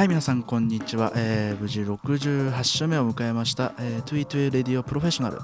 [0.00, 5.36] はい皆さんこんにちは、えー無事68週目を迎えました、えー、2E2L RADIO professional、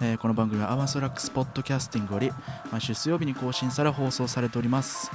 [0.00, 2.30] えーこの番組はアマストラックスポッドキャスティングより
[2.72, 5.10] 毎週水曜日に更新され放送されております、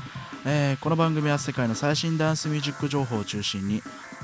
[0.46, 3.82] えーこの番組は世界の最新ダンスミュージック情報を中心に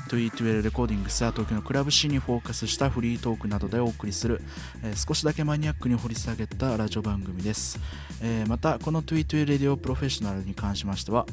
[0.08, 4.40] 2E2L Recordings や東京のクラブシーンにフォーカスしたフリートークなどでお送りする、
[4.84, 7.80] えー少しだけマニアックに掘り下げたラジオ番組です、
[8.22, 11.26] えーまたこの2E2L RADIO professional に関しましては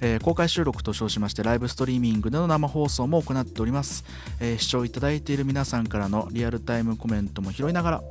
[0.00, 4.04] えー公開収録と称しましてライブストリーミングでの生放送も行っております、
[4.40, 8.02] えー視聴いただいている皆さんからのリアルタイムコメントも拾いながら、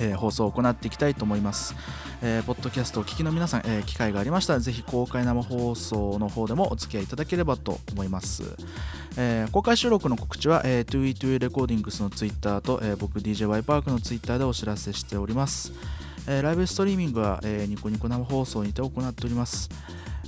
[0.00, 1.74] えー放送を行っていきたいと思います、
[2.22, 8.42] えーポッドキャストをお聞きの皆さん、えー機会がありましたらぜひ公開生放送の方でもお付き合いいただければと思います、
[9.16, 15.72] えー公開収録の告知は、えー、2E2 レコーディングスのツイッターと、えー僕 DJY パークのツイッターでお知らせしております、
[16.26, 19.68] えーライブストリーミングは、えーニコニコ生放送にて行っております。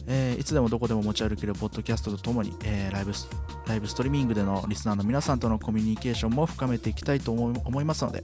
[0.06, 3.28] えーいつでもどこでも持ち歩けるポッドキャストとともに、えーライブス
[3.66, 8.22] ライブストリーミングでのリスナーの皆さんとのコミュニケーションも深めていきたいと思いますので、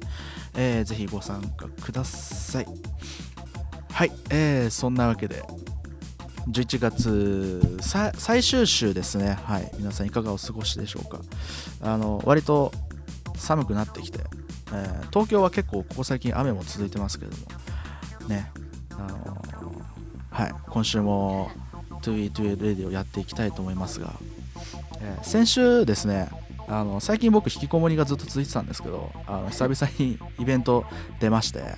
[0.55, 2.67] えーぜひご参加ください。
[3.92, 5.42] はい、えーそんなわけで、
[6.48, 7.78] 11月
[8.19, 11.20] 最終週ですね、はい、皆さんいかがお過ごしでしょうか。
[11.83, 12.72] あの割と
[13.37, 14.20] 寒くなってきて、
[14.72, 18.50] えー東京は結構ここ最近雨も続いてますけども、ね、
[18.92, 19.42] あの
[20.31, 21.50] はい、今週も
[22.01, 24.15] 2E2 レディをやっていきたいと思いますが、
[25.01, 26.29] えー先週ですね
[26.69, 30.84] あの最近僕引きこもりがずっと続いてたんですけどあの久々にイベント
[31.19, 31.77] 出まして、はい、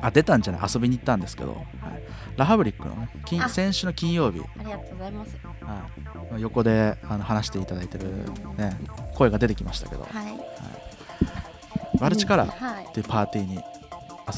[0.00, 0.68] あ出たんじゃない？
[0.74, 1.64] 遊びに行ったんですけど、はい、
[2.36, 3.08] ラハブリックのね
[3.48, 5.36] 先週の金曜日、ありがとうございます。
[6.32, 8.06] はい、横であの話していただいてる、
[8.56, 8.76] ね、
[9.14, 11.98] 声が出てきましたけど、はい。
[12.00, 12.92] マルチカラーはいっ。
[12.92, 13.56] ていうパーティーに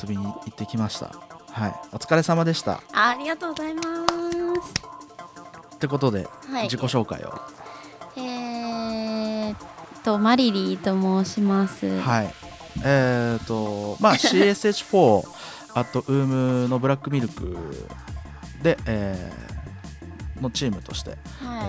[0.02, 1.10] 遊びに行ってきました。
[1.58, 2.80] はい、お疲れ様でした。
[2.92, 3.84] ありがとうございます。
[5.74, 7.34] ってことで、はい自己紹介を。
[8.16, 9.56] えーっ
[10.04, 10.92] とマリリーと
[11.24, 11.98] 申します。
[12.00, 12.34] はい。
[12.84, 15.22] えっ、と、まあ CSH4
[15.74, 17.56] あと UM のブラックミルク
[18.62, 19.58] で、えー
[20.40, 21.18] のチームとして、はい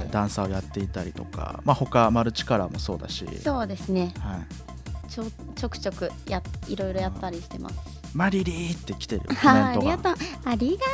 [0.04, 4.14] えーダンサーをやっていたりとか、まあ他マルチカラーもそうだし、そうですね。
[4.20, 5.10] はい。
[5.10, 5.24] ちょ
[5.56, 7.99] ちょくちょくやいろいろやったりしてます。
[8.14, 9.72] マリリーって来てるコメントが。
[9.82, 10.16] りがとう。
[10.46, 10.86] ありが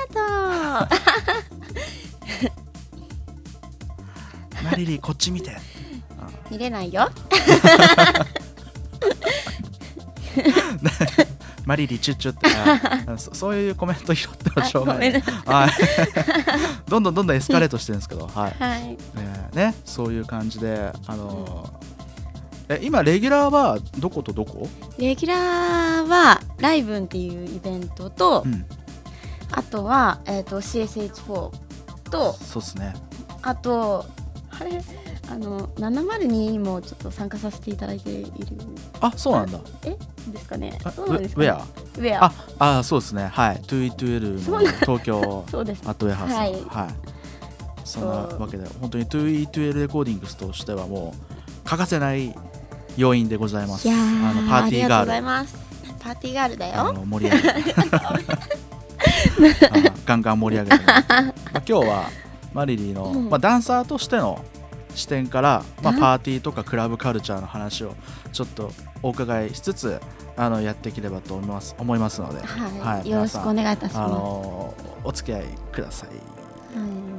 [0.89, 0.89] と
[4.61, 4.63] う。
[4.63, 5.55] マリリーこっち見て。
[6.51, 7.09] 見れないよ。
[11.65, 15.11] マリリーチュッチュって、はいそそういうコメント拾ってもしょうがない。
[15.11, 15.71] はい。
[16.87, 18.55] どんどんどんどんエスカレートしてるんですけど、はい。
[18.59, 18.97] はい。
[19.17, 21.85] えーね、そういう感じで、あのー
[22.67, 24.67] え今レギュラーはどことどこ？
[24.97, 28.65] レギュラーはライブンっていうイベントと、うん、
[29.51, 31.51] あとはえーっと CSH4
[32.09, 32.93] とそうですね。
[33.41, 34.05] あと
[34.59, 34.81] あれ？
[35.27, 38.31] あの702にもちょっと参加させていただいている
[39.01, 39.59] あ、そうなんだ。
[39.83, 39.97] え？
[40.31, 41.57] ですかねあそうなんですか、ね、ウェア？
[41.57, 43.25] ウェアあ、あ、そうですね。
[43.25, 43.61] はい。
[43.63, 46.37] トゥイトゥエルの東京そうですアットウェアハウスの。
[46.37, 46.93] ははいい。
[47.83, 52.35] そんなわけで本当にトゥイトゥエルレコーディングスとしてはもう欠かせない
[52.97, 53.87] 要因でございます。
[53.87, 55.64] いやあのパーティーありがとうございガール。
[56.05, 57.75] パーティーガールだあよの盛り上げて。
[57.95, 58.13] あ
[60.05, 62.09] ガンガン盛り上げてもらって、まあ、今日は
[62.53, 63.29] マリリーの、うん。
[63.29, 64.39] まあ、ダンサーとしての
[64.93, 67.95] 視点から、まあ、パーティーとかクラブカルチャーの話を
[68.31, 68.71] ちょっと
[69.01, 69.99] お伺いしつつ
[70.37, 74.73] あのやっていければと思います思いますので、はい、はいよろしくお願いいたしあます、の
[75.03, 76.09] お付き合いください。
[76.09, 77.14] はい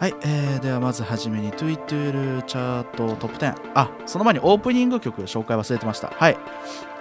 [0.00, 6.08] はい、えーではまずはじめに TweetL チャートトップ10あその前にオープニング曲紹介忘れてました。
[6.08, 6.38] はい、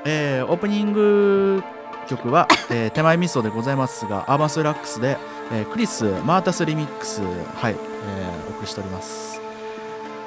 [0.06, 1.64] えーオープニング
[2.10, 5.18] 曲は、 えー手前味噌でございますがアーバンスラックスで、
[5.54, 9.40] えークリス・マータスリミックスはい、えーお送りしております。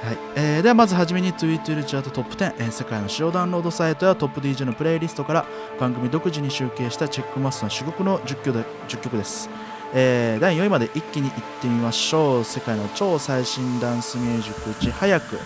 [0.03, 0.17] はい。
[0.37, 5.45] えーではまずはじめに TweetL チャートトップ10、えー世界の主要ダウンロードサイトやトップ DJ のプレイリストから
[5.79, 9.51] 番組独自に集計したチェックマスの珠玉の10曲で10曲です
[9.95, 12.45] えー第4位まで一気にいってみましょう。
[12.45, 15.39] 世界の超最新ダンスミュージックいち早く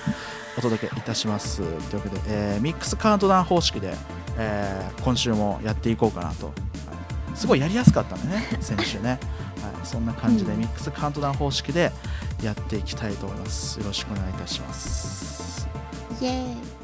[0.57, 1.59] お届けいたします。
[1.59, 3.95] というわけで、えーミックスカウントダウン方式で、
[4.39, 6.57] えー今週もやっていこうかなと、はい
[7.37, 9.19] すごいやりやすかったんでね 先週ね、
[9.85, 10.61] そんな感じでうん。
[10.61, 11.93] ミックスカウントダウン方式で
[12.43, 13.79] やっていきたいと思います。
[13.81, 15.69] よろしくお願いいたします。
[16.21, 16.75] イエーイ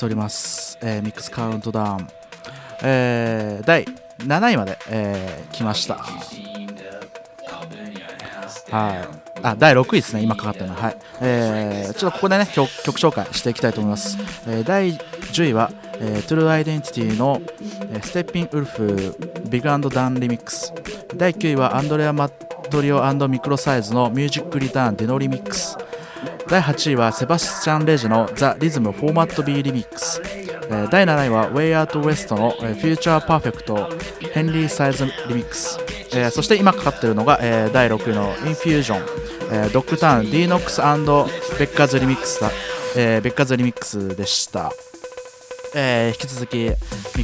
[0.00, 2.08] ております、えーミックスカウントダウン、
[2.82, 3.84] えー第
[4.18, 5.96] 7位まで、えー来ました。
[5.96, 6.08] は
[8.94, 8.98] い。
[9.42, 10.22] あ第6位ですね。
[10.22, 10.74] 今かかったの。
[10.74, 12.66] ははい、えーちょっとここでね曲
[12.98, 17.42] 紹介していきたいと思います、えー第10位は、えー、 True Identity の、
[17.92, 20.72] えー Steppin' Wolf Big Dan Remix
[21.14, 22.32] 第9位はアンドレア・マッ
[22.70, 25.69] トリオミクロサイズの Music Return Deno Remix
[26.50, 30.20] 第8位はセバスチャン・レジの The Rhythm Format:B Remix、
[30.90, 33.88] 第7位は Way Out West の、 Future Perfect
[34.32, 35.78] Henry Saiz Remix、
[36.12, 38.98] えーそして今かかっているのが、えー第6位の Infusion、
[39.52, 42.50] えードッグタウン D ノックスベッカーズ・リミックスだ、
[42.96, 44.72] えー Beckers Remix でした、
[45.76, 46.74] えー引き続きミ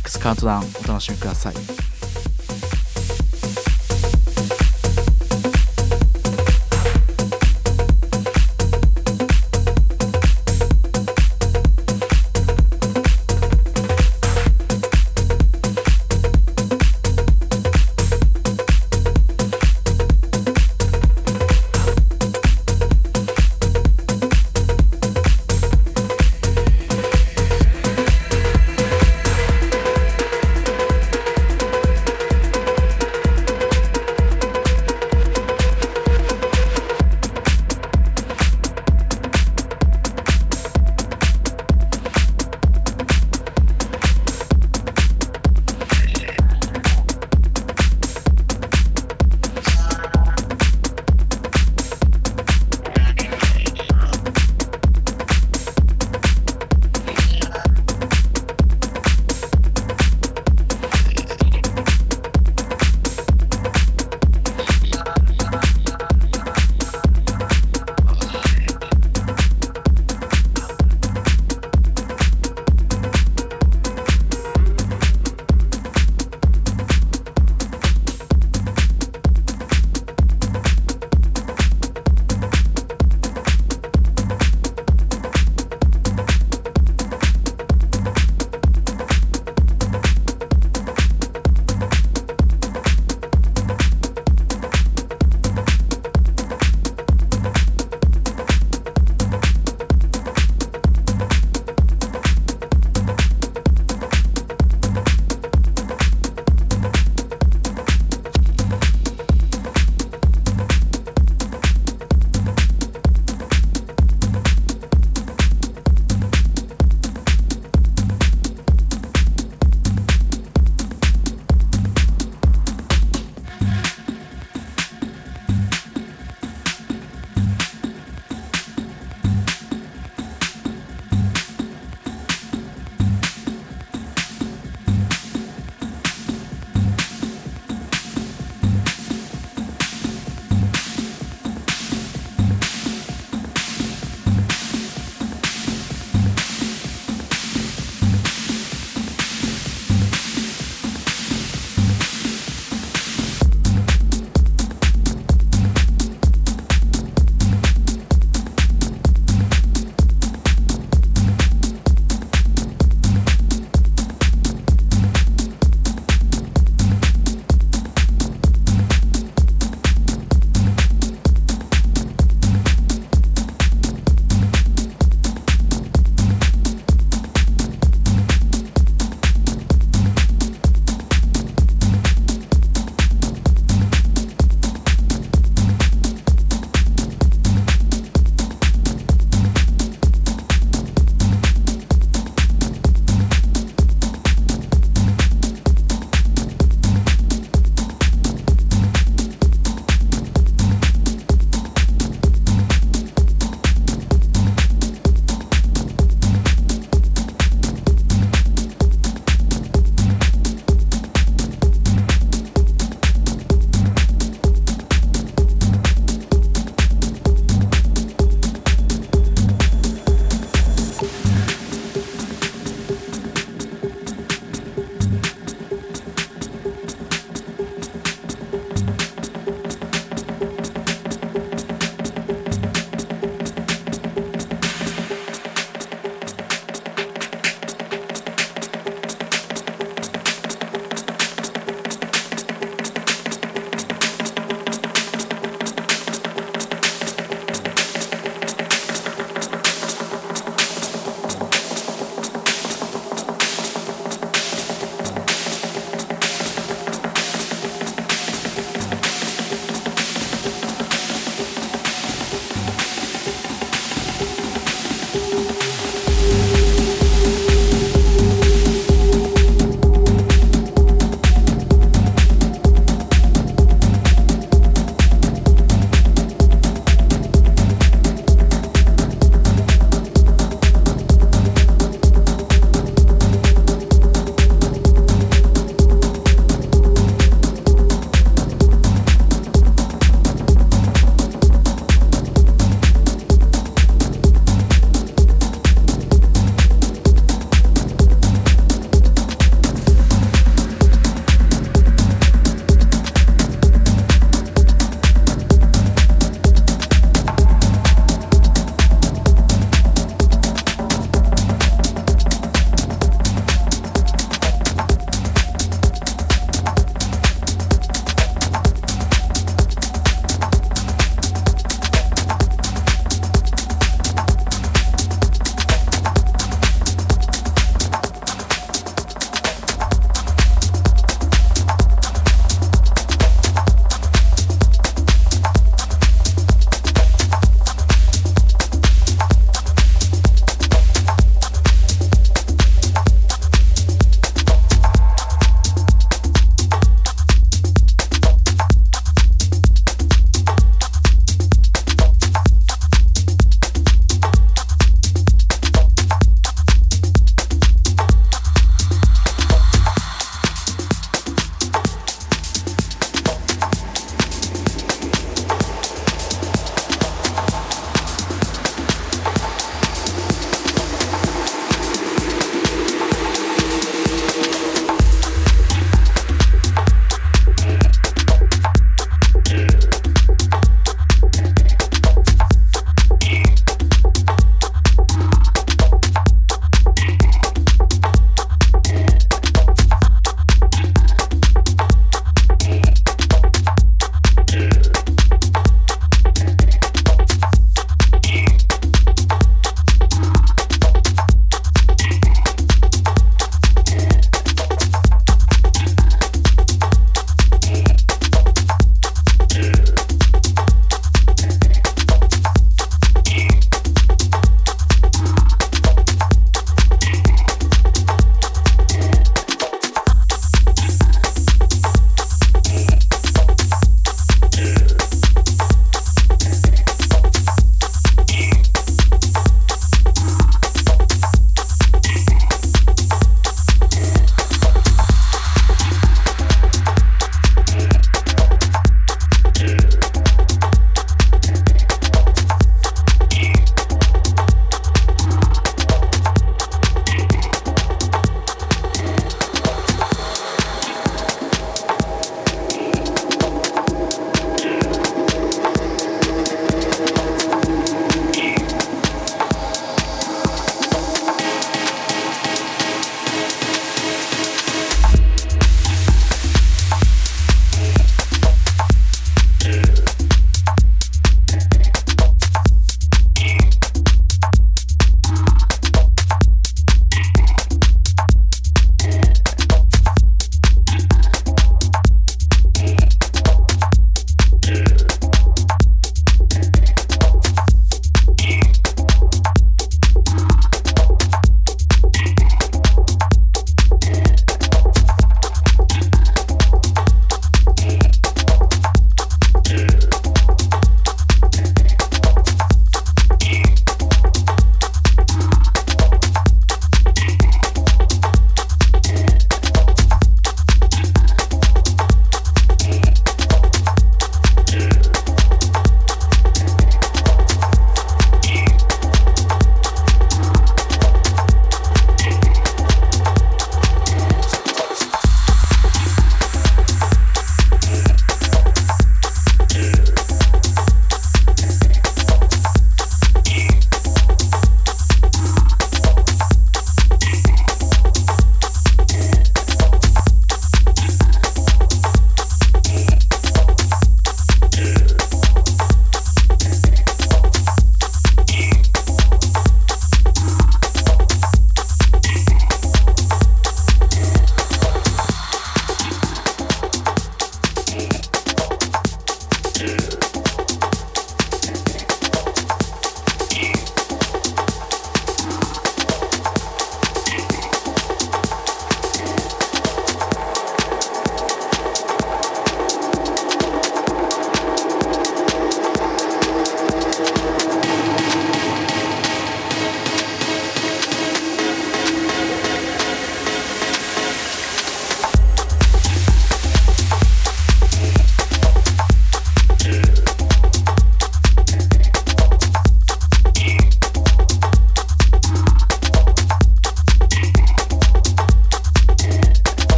[0.00, 1.54] ックスカウントダウンお楽しみください、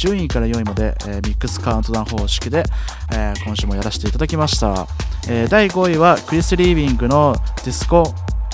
[0.00, 2.64] 10位から4位まで、えーミックスカウントダウン方式で、
[3.12, 4.86] えー今週もやらせていただきました、
[5.28, 7.34] えー第5位はクリス・リービングの
[7.64, 8.04] ディスコ、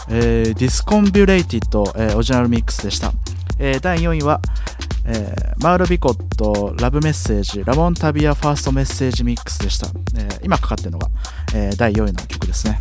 [0.09, 3.13] えー Discombobulated、えー Original Mix でした、
[3.59, 4.41] えー第4位は、
[5.05, 9.87] えーマール・ビコット Love Message ラモン・タピア First Message Mix でした、
[10.19, 11.09] えー今かかってるのが、
[11.55, 12.81] えー第4位の曲ですね。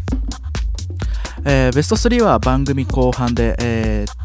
[1.48, 4.25] えベスト3は番組後半で、えー、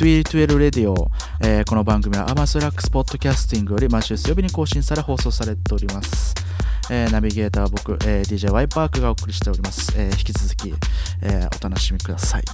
[0.00, 1.10] 2E2L RADIO、
[1.42, 6.34] えーこの番組はアマスラックスポッドキャスティングより毎週水曜日に更新され放送されております。
[6.90, 9.92] えーナビゲーターは僕、えー DJ ワイパークがお送りしております。
[9.98, 10.74] え引き続き、
[11.20, 12.38] えお楽しみくださ。
[12.38, 12.44] い、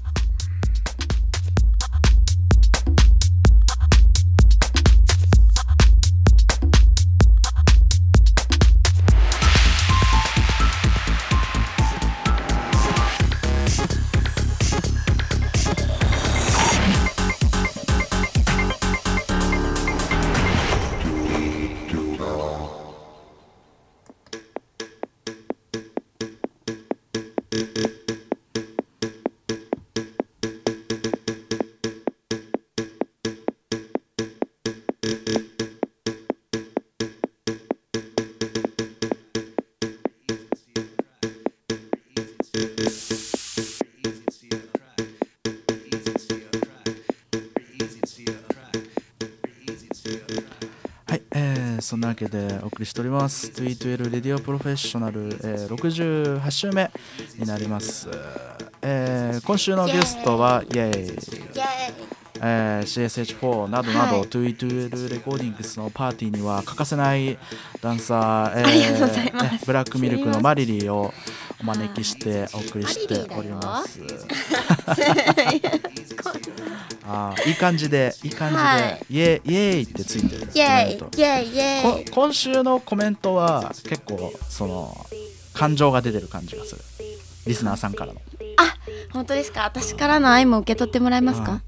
[51.86, 53.46] そんなわけでお送りしております。
[53.46, 56.90] 212レディオプロフェッショナル、えー68週目
[57.38, 58.08] になります。
[58.82, 61.12] えー今週のゲストは、イェイイイ
[62.42, 67.38] えー CSH4 などなど、はい212レコーディングスのパーティーには欠かせない
[67.80, 71.14] ダンサー、えありがとうございますねブラックミルクのマリリーを
[71.45, 74.00] お招きしてお送りしております。
[77.08, 79.04] あーいい感じで、いい感じで、はい。
[79.10, 80.50] イエイイエーイってついてる。
[80.54, 82.10] イエーイイエーイイエイ。
[82.10, 85.06] 今週のコメントは結構その
[85.54, 86.82] 感情が出てる感じがする。
[87.46, 88.20] リスナーさんからの。
[88.58, 88.74] あ
[89.12, 89.62] 本当ですか？
[89.64, 91.60] 私からの愛も受け取ってもらえますか？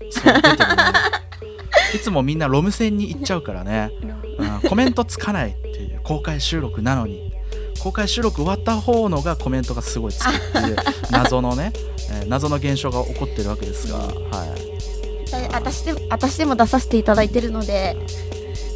[1.95, 7.28] いつもみんなロム線に行っちゃうからね、うんコメントつかないっていう公開収録なのに
[7.79, 10.77] 公開収録終わった方のがコメントがすごいつくっていう
[11.11, 11.73] 謎のね、
[12.11, 14.12] えー謎の現象が起こってるわけですが、はい、
[15.35, 17.97] え私でも私でも出させていただいてるので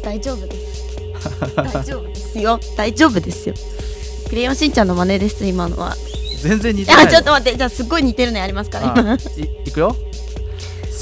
[0.03, 0.83] 大丈夫です。
[1.55, 2.59] 大丈夫ですよ。
[2.75, 3.55] 大丈夫ですよ。
[4.29, 5.95] クレヨンしんちゃんの真似です今のは。
[6.41, 7.05] 全然似てない。
[7.05, 7.57] あちょっと待って。
[7.57, 9.11] じゃあすっごい似てるのやりますから今。
[9.11, 9.17] あい
[9.65, 9.95] いくよ。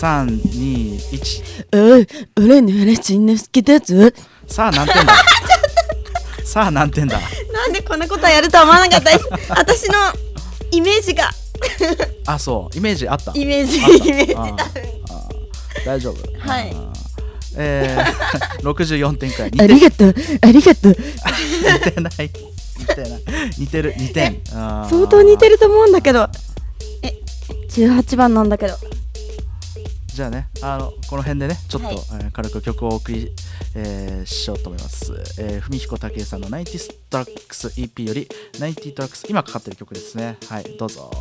[0.01, 2.07] 321うん
[2.43, 4.09] 俺の話の好きだぞ
[4.47, 5.13] さあ何点だ。
[6.43, 7.19] さあ何点だ
[7.91, 9.27] こんなことやるとは思わなかったです。
[9.51, 9.95] 私の
[10.71, 11.29] イメージが。
[12.25, 12.77] あそう。
[12.77, 13.33] イメージあった。
[13.35, 14.35] イメージイメージ。
[15.85, 16.49] 大丈夫。
[16.49, 16.73] はい。
[16.73, 16.93] あ
[17.57, 19.49] えー、 64点くらい。
[19.49, 20.15] あ似てりがとう。
[20.39, 20.97] ありがとう。
[20.97, 22.31] 似てない。
[22.77, 23.21] 似てない。
[23.57, 23.93] 似てる。
[23.95, 26.29] 2点あー相当似てると思うんだけど。
[27.03, 27.13] え
[27.71, 28.75] 18番なんだけど
[30.13, 31.95] じゃあねあのこの辺でねちょっと、はい。
[31.95, 33.31] えー軽く曲をお送り、
[33.75, 40.37] えーしようと思います、えー、文彦武恵さんの90ストラックス EP より90トラックス今かかってる曲ですね。
[40.49, 41.11] はいどうぞ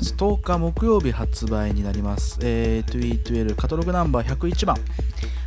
[0.00, 4.76] 月10日木曜日発売になります、えー、2E2L カタログナンバー101番、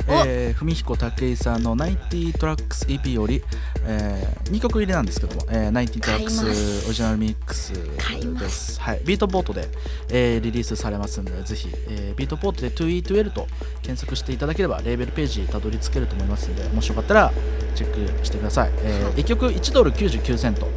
[0.06, 3.42] えー、文彦武井さんの90トラックス EP より、
[3.84, 9.66] えー、2曲入りなんですけども、えー、90 Tracks Original Mix です、はい、 Beatport で、
[10.10, 13.48] えーリリースされますのでぜひ、えービートポートで 2E12 と
[13.82, 17.32] 検索していただければレーベルページにたどり着けると思いますのでもしよかったら
[17.74, 19.14] チェックしてください、えーはい。
[19.14, 20.68] 1曲1ドル99セント。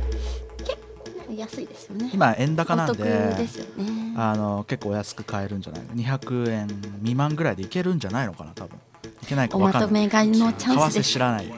[1.37, 2.09] 安いですよね。
[2.13, 3.03] 今円高なんで。
[3.03, 3.66] ですよね
[4.19, 6.67] あの結構安く買えるんじゃないの？200円
[6.99, 8.79] 未満ぐらいでいけるんじゃないのかな多分。
[9.21, 10.03] いけないかおまと分かんない。
[10.05, 11.11] め買いのチャンスです。
[11.11, 11.53] 知らない。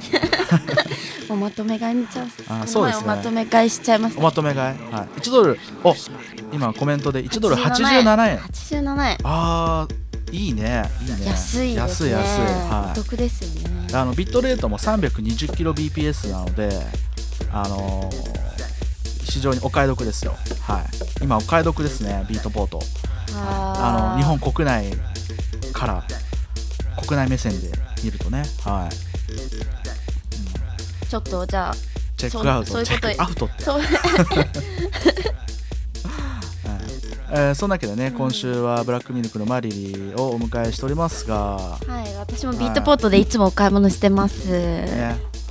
[1.29, 2.43] おまとめ買いのチャンス。
[2.49, 3.05] あこそうですね。
[3.05, 5.57] おまとめ買いしちゃいましたおまとめ買い、はい、1ドル。
[5.85, 5.95] お
[6.51, 8.37] 今コメントで1ドル87円。
[8.39, 9.17] 87円。
[9.23, 10.83] あーいいね。
[11.01, 11.25] いいね。
[11.27, 12.09] 安いですね。
[12.09, 12.41] 安い安い。
[12.69, 13.87] はお得ですよね。
[13.89, 16.69] いあのビットレートも 320kbps なので
[17.53, 18.48] あのー
[19.29, 20.35] 非常にお買い得ですよ。
[20.61, 20.83] はい。
[21.21, 22.79] 今お買い得ですねビートポート。
[23.35, 24.91] ああの日本国内
[25.71, 26.03] から
[27.01, 27.71] 国内目線で
[28.03, 28.43] 見るとね。
[28.63, 28.95] はい。
[31.07, 31.75] ちょっとじゃあ
[32.17, 33.63] チェックアウトチェそうそういうことックアウトって。
[33.63, 33.81] そう。
[37.31, 45.15] えーそんなわけでね、今週はブラックミルクのマリリーをお迎えしておりますが、はい私もビートポートでいつもお買い物してます、ね。
[45.33, 45.48] いつ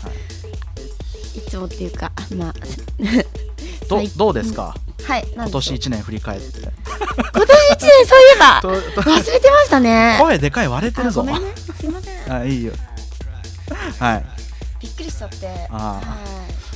[1.59, 2.55] もっていうかまあ
[3.89, 6.59] ど最どうですか、はい今年1年振り返って。
[6.59, 6.73] 今年
[7.73, 8.61] 一年そういえば
[9.03, 10.19] 忘れてましたね。
[10.21, 11.23] 声でかい割れてるぞ。
[11.23, 11.55] あごめんね。
[11.57, 12.33] すいません。
[12.33, 12.73] あいいよ。
[13.99, 14.25] はい。
[14.83, 15.49] びっくりしちゃって。
[15.71, 16.03] あは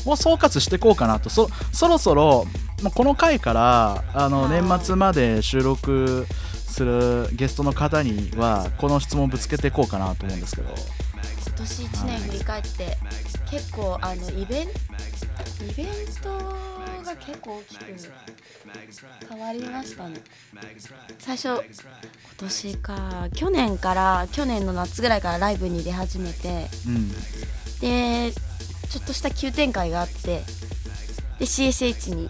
[0.06, 1.28] もう総括していこうかなと。
[1.28, 2.46] そそろそろ
[2.82, 4.62] もうこの回からあのはい。
[4.62, 6.26] 年末まで収録
[6.72, 10.74] するゲストの方にはこの質問ぶつけていこうかなと思うんですけど
[11.62, 12.98] 年一年振り返って
[13.50, 15.86] 結構あのイベンイベン
[16.22, 16.30] ト
[17.04, 17.84] が結構大きく
[19.28, 20.20] 変わりましたね。
[21.18, 21.62] 最初今
[22.38, 27.10] 年か去年から去年の夏ぐらいからライブに出始めてうん。
[27.80, 28.32] で
[28.90, 30.42] ちょっとした急展開があって
[31.38, 32.28] で CSH に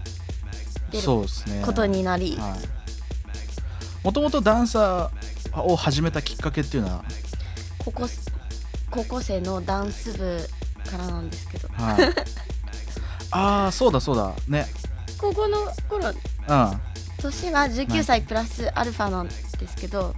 [0.90, 4.04] 出るそうですねことになり、はい。
[4.04, 7.04] もともとダンサーを始めたきっかけっていうのは、
[8.92, 10.38] 高校生のダンス部
[10.88, 11.68] からなんですけど。
[11.72, 12.14] はい、
[13.30, 14.32] ああそうだそうだ。
[14.46, 14.66] ね。
[15.18, 16.14] 高校の頃うん
[17.22, 20.14] 年は19歳プラスアルファなんですけど、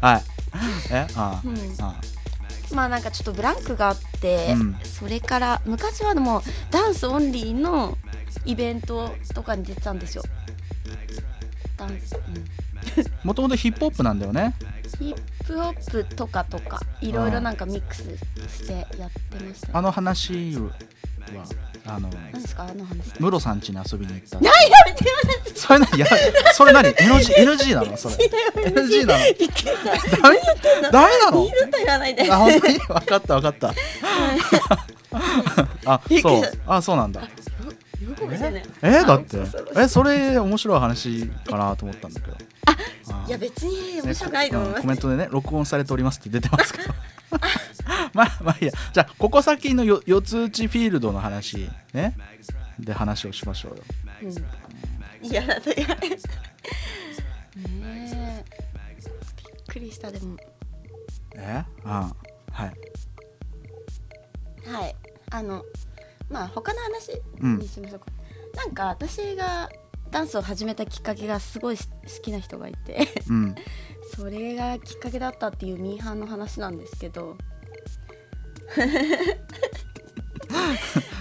[0.00, 0.22] はい。
[0.90, 1.56] えあうん。
[1.80, 2.00] あ
[2.72, 4.76] まあなんかちょっとブランクがあって、うん。
[4.84, 7.98] それから昔はでもダンスオンリーの
[8.44, 10.22] イベントとかに出てたんですよ。
[11.76, 12.44] ダンス、うん。
[13.24, 14.54] もともとヒップホップなんだよね。
[14.98, 20.70] ヒップホップとかとかいろいろなんかミックスしてやってました、ね、あの話は
[21.84, 22.62] あの何ですか？
[22.64, 23.12] あの話。
[23.18, 24.38] ムロさん家に遊びに行った。
[24.38, 25.04] 何やめて
[25.54, 26.06] それ何や
[26.54, 27.96] それ何？NG, NG なの？
[27.96, 28.14] それ。
[28.66, 29.24] NG なの？
[30.22, 30.38] ダメ？
[30.92, 31.42] ダメなの？
[31.44, 32.30] 二度と言わないで。
[32.30, 32.78] あ本当に？
[32.78, 33.74] 分かった分かった。
[35.86, 36.42] あそう。
[36.66, 37.22] あそうなんだ
[38.82, 38.82] え？
[38.82, 38.90] え？
[39.04, 39.38] だって。
[39.76, 39.88] え？
[39.88, 42.36] それ面白い話かなと思ったんだけど。
[43.10, 44.76] あいや別に面白くないと思います。
[44.76, 46.94] うん コメントでね録音されておりますって出てますけど
[48.14, 48.72] まあまあいいや。
[48.92, 52.14] じゃあここ先のよ四つ打ちフィールドの話ね？
[52.78, 53.82] で話をしましょうよ。
[54.22, 54.30] うん。
[55.26, 56.08] いやだってねえ。
[56.08, 56.14] び
[59.52, 60.10] っくりした。
[60.10, 60.36] でも。
[61.36, 61.62] え？
[61.84, 62.12] あ。
[62.50, 62.72] はい。
[64.68, 64.96] はい。
[65.30, 65.64] あの
[66.32, 67.58] まあ他の話うん。
[67.58, 68.06] にしましょうか、
[68.56, 69.70] なんか私が
[70.10, 71.84] ダンスを始めたきっかけがすごい好
[72.22, 73.08] きな人がいて。
[73.28, 73.54] うん。
[74.16, 77.36] それがきっかけだったっていうミーハンの話なんですけど。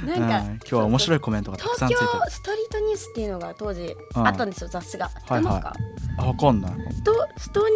[0.06, 0.46] なんかうん。
[0.48, 2.24] 今日は面白いコメントがたくさん東ついてる。
[2.24, 4.28] 京ストリートニュースっていうのが当時うん。
[4.28, 5.08] あったんですよ、雑誌が。
[5.08, 6.72] 知ってますか、はいあわかんない。
[6.94, 7.76] ストストニ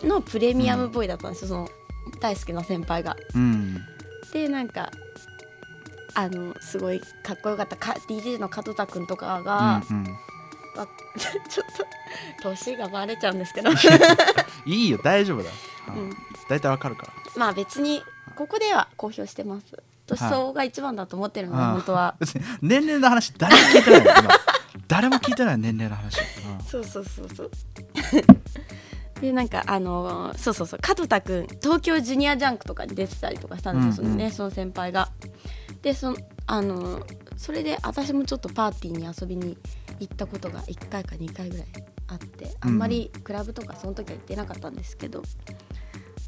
[0.00, 1.68] ューのプレミアムボーイだったんですよ、その
[2.20, 3.16] 大好きな先輩が。
[3.34, 3.84] うん。
[4.32, 4.90] でなんか
[6.14, 7.76] あのすごいかっこよかった。
[7.76, 10.04] か DJ の門田君とかうが、んうん。
[10.76, 10.86] わ
[11.48, 11.66] ちょっ
[12.42, 13.70] と年がバレちゃうんですけど。
[14.66, 15.48] いいよ大丈夫だ。
[15.48, 15.54] よ
[15.88, 16.16] うん。
[16.48, 17.12] 大体わかるから。
[17.36, 18.02] まあ別に
[18.36, 19.66] ここでは公表してます。
[20.06, 22.14] 年相応が一番だと思ってるので、うん本当は。
[22.60, 24.04] 年齢の話誰も聞いてない
[24.86, 26.64] 誰も聞いてない年齢の話、うん。
[26.64, 27.50] そうそうそうそう。
[29.20, 30.80] でなんかあのーそうそうそう。
[30.98, 34.30] 門田君東京ジュニアジャンクとかに出てたりとかしたんですよ、うんうん。
[34.30, 35.08] その先輩が
[35.84, 36.16] でその
[36.46, 39.58] あのーそれで私もちょっとパーティーに遊びに
[39.98, 41.66] 行ったことが1回か2回ぐらい
[42.08, 45.20] あってあんまりクラブとかその時は行ってなかったんですけど、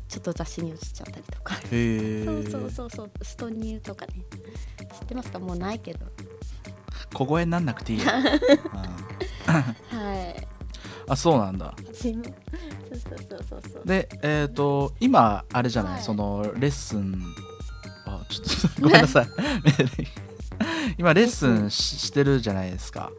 [0.09, 1.55] ちょっと雑誌に映っちゃったりとか。
[1.55, 4.15] へえそうそうそうそうストニューとかね。
[4.93, 5.39] 知ってますか？
[5.39, 6.07] もうないけど。
[7.15, 9.99] 小声になんなくていいよ、 うん。
[9.99, 10.49] はい。
[11.09, 11.75] あそうなんだ。
[11.77, 12.23] そうそう
[13.29, 13.83] そうそうそう。
[13.87, 16.03] でえっ、と今あれじゃない、はい。
[16.03, 17.23] そのレッスン
[17.56, 17.56] あ
[18.29, 19.29] ちょっとごめんなさい。
[20.99, 23.11] 今レッスンししてるじゃないですか、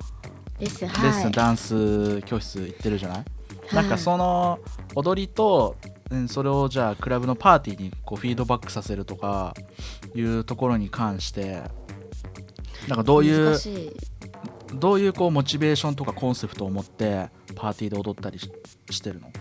[0.60, 3.24] レッスンレッスはいンダンス教室行ってるじゃない、は
[3.72, 3.76] い。
[3.76, 4.60] なんかその
[4.96, 5.76] 踊りと
[6.10, 9.54] うんそれをじゃあクラブのパーティーにこうフィードバックさせるとか
[10.16, 11.64] いうところに関して
[12.88, 13.58] なんかどういう
[14.74, 18.52] どういうこうモチベーションとかコンセプトを持ってパーティーで踊ったりし
[18.90, 19.32] してるの？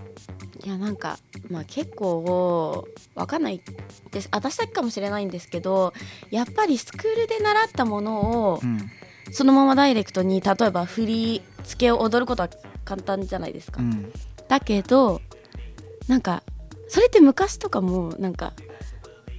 [0.64, 1.18] いやなんか
[1.50, 3.60] まあ結構わかんない
[4.10, 4.28] です。
[4.32, 5.92] 私だけかもしれないんですけど
[6.30, 8.90] やっぱりスクールで習ったものをうん。
[9.32, 12.48] そのままダイレクトに例えば振り付けを踊ることは
[12.84, 14.12] 簡単じゃないですか、うん。
[14.46, 15.20] だけど
[16.06, 16.44] なんか
[16.86, 18.52] それって昔とかもなんか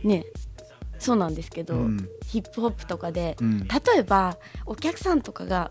[0.04, 0.26] ね
[1.00, 2.10] そうなんですけど、うん。
[2.26, 3.68] ヒップホップとかでうん。
[3.68, 5.70] 例えばお客さんとかが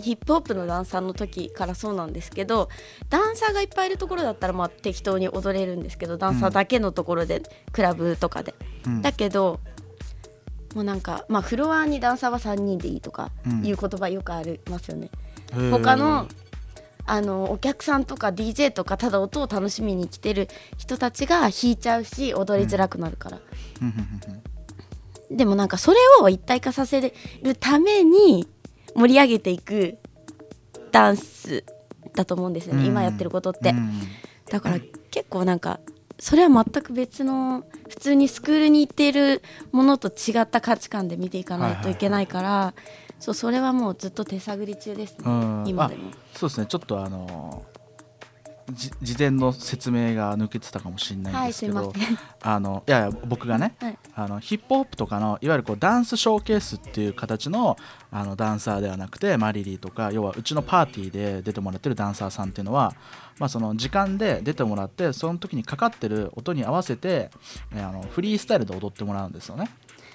[0.00, 2.68] ヒップホップのダンサーの時からそうなんですけど
[3.10, 8.54] ダンサーがいっぱいいるところだったらまあ適当に踊れるんですけどダンサーだけのところで、クラブとかで。
[8.86, 9.02] うん。
[9.02, 9.60] だけど
[10.74, 13.66] もうなんかまあフロアにダンサーは3人でいいとかうん。
[13.66, 15.10] いう言葉よくありますよね、
[15.70, 16.28] 他の
[17.10, 23.38] あのお客さんとか DJ とかただ音を楽しみに来てる人たちが弾いちゃうし踊りづらくなるから、
[23.80, 23.86] うん。
[23.86, 23.92] うん。
[23.92, 24.32] うん。
[24.32, 24.57] うん
[25.30, 27.00] でもなんかそれを一体化させ
[27.42, 28.48] るために
[28.94, 29.98] 盛り上げていく
[30.90, 31.64] ダンス
[32.14, 32.86] だと思うんですよね、うん。
[32.86, 34.00] 今やってることって、うん。
[34.50, 35.80] だから結構なんか
[36.18, 42.74] それは全く別の普通にスクールに行っているものと違った価値観で見ていかないといけないから、
[43.20, 45.64] そうそれはもうずっと手探り中ですね、うん。
[45.66, 46.10] 今でも。
[46.34, 46.66] そうですね。
[46.66, 47.77] ちょっとあのじ
[48.70, 52.02] 事前の説明が抜けてたかもしれないんはいですけど、すい
[52.42, 53.98] あのいやいや僕がねはい。
[54.14, 57.76] あのヒップホップとかのいわゆるこうダンスショーケースっていう形の
[58.10, 62.94] あのダンサーではなくてマリリーとか要はうちのパーティーで出てもらってるダンサーさんっていうのは、
[63.38, 67.30] まあ、その時間で出てもらってその時にかかってる音に合わせて、
[67.74, 69.70] えーあのフリースタイルで踊ってもらうんですよね。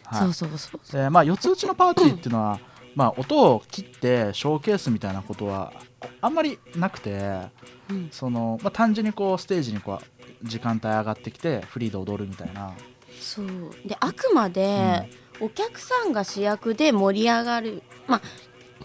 [0.05, 0.33] はい。
[0.33, 0.91] そうそうそう。
[0.91, 2.59] でまあ、四つ打ちのパーティーっていうのは、
[2.95, 5.73] まあ、音を切ってショーケースみたいなことは
[6.21, 7.41] あんまりなくて
[7.89, 12.73] うんその、まあ、単純にこうステージにこう時間帯上がってきてフリーで踊るみたいな。
[13.19, 13.47] そう。
[13.85, 18.21] であくまでお客さんが主役で盛り上がる、まあ、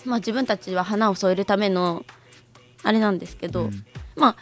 [0.05, 2.05] まあ自分たちは花を添えるための
[2.83, 3.85] あれなんですけど、うん。
[4.17, 4.37] まあ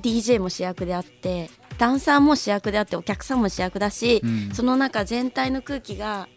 [0.00, 4.50] DJ も主役であってダンサーも主役であってお客さんも主役だし、うん。
[4.54, 6.28] その中全体の空気が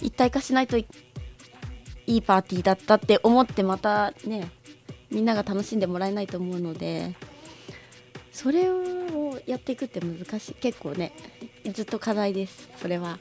[0.00, 0.86] 一体化しないとい
[2.10, 4.50] いいパーティーだったって思ってまたね
[5.10, 7.14] みんなが楽しんでもらえないと思うので
[8.32, 11.12] それをやっていくって難しい結構ね
[11.72, 13.18] ずっと課題ですそれは。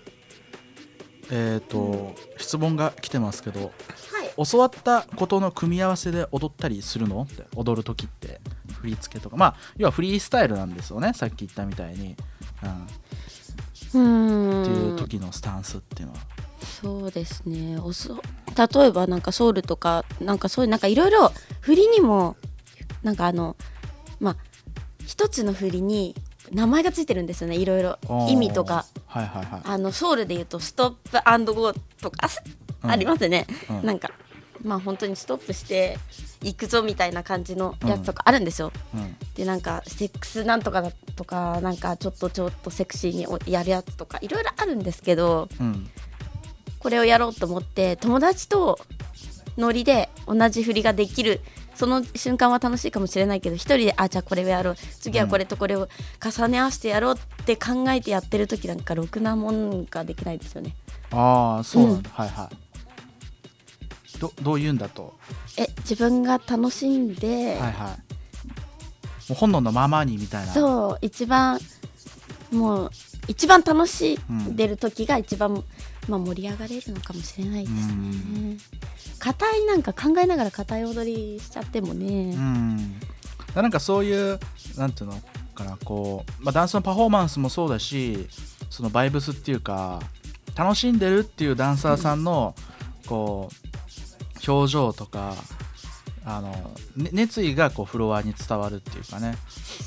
[1.31, 3.71] えーと質問が来てますけどはい。
[4.49, 7.21] 教わったことの組み合わせで踊ったりするの？
[7.21, 8.39] って踊る時って
[8.81, 9.37] 振り付けとか。
[9.37, 12.15] まあ要はフリースタイルなんですよねさっき言ったみたいに、
[13.93, 14.63] うん、うーん。
[14.63, 16.19] っていう時のスタンスっていうのは。
[16.61, 17.77] そうですね。
[17.77, 18.21] おそ
[18.57, 21.31] 例えばなんかソウルとかなんかそういうなんかいろいろ
[21.61, 22.35] 振りにも
[23.03, 23.55] なんかあの
[24.19, 24.35] まあ
[25.05, 26.15] 一つの振りに
[26.51, 27.55] 名前がついてるんですよね。
[27.55, 27.97] いろいろ。
[28.27, 28.85] 意味とか。
[29.05, 29.61] はいはいはい。
[29.63, 32.27] あのソウルで言うとストップゴーとか、
[32.83, 32.91] うん。
[32.91, 33.85] ありますね、うん。
[33.85, 34.11] なんか
[34.63, 35.97] まあ本当にストップして
[36.41, 39.15] 行くぞみたいな感じのやつとかあるんですよ、うん。
[39.35, 45.89] でなんかセックスなんとかだとかなんかちょっとちょっとセクシーにおやるやつとかいろいろあるんですけどうん
[46.79, 48.79] これをやろうと思って友達と
[49.57, 51.41] ノリで同じ振りができる
[51.75, 55.87] その瞬間は楽しいかもしれないけど一人であじゃあこれをやろう次はこれとこれを
[56.21, 60.75] 重ね合わせてやろうって考えてやってる時なんかろくなもんができないですよね。
[61.11, 64.19] ああそうなんだ、はいはい。
[64.19, 65.13] どどう言うんだと？
[65.57, 67.71] え自分が楽しんで、はいはい。
[67.71, 67.95] も
[69.31, 70.53] う本能のままにみたいな。
[70.53, 71.59] そう一番
[72.51, 72.91] もう
[73.27, 75.63] 一番楽しんでる時が一番、
[76.09, 78.57] まあ、盛り上がれるのかもしれないですね。
[79.19, 82.99] 硬いなんか考えながら硬い踊りしちゃってもね、うん。
[83.55, 84.39] なんかそういう
[84.77, 85.15] なんていうの
[85.53, 88.27] かなこう、まあ、ダンスのパフォーマンスもそうだし
[88.69, 90.01] そのバイブスっていうか
[90.55, 92.55] 楽しんでるっていうダンサーさんの
[93.07, 95.35] こう表情とか
[96.25, 96.51] あの、
[96.95, 99.35] ね熱意がこうフロアに伝わるっていうかね。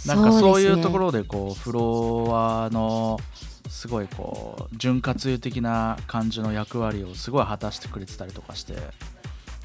[0.06, 3.20] なんかそういうところろでこうフロアの
[3.82, 8.76] すごいこう潤滑油的な感じの役割をすごい果たしてくれてたりとかして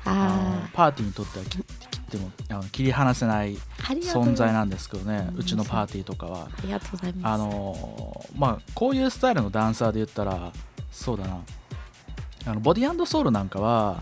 [0.06, 1.64] あパーティーにとっては切切
[2.00, 6.48] ってもあの切り離せない存在なんですけどねうんうちのパーティーとかは。
[6.52, 7.32] ありがとうございます。
[7.32, 10.52] あのまあこういうスタイルのダンサーで言ったら
[10.92, 11.42] そうだな。
[12.48, 14.02] あのボディソウルなんかは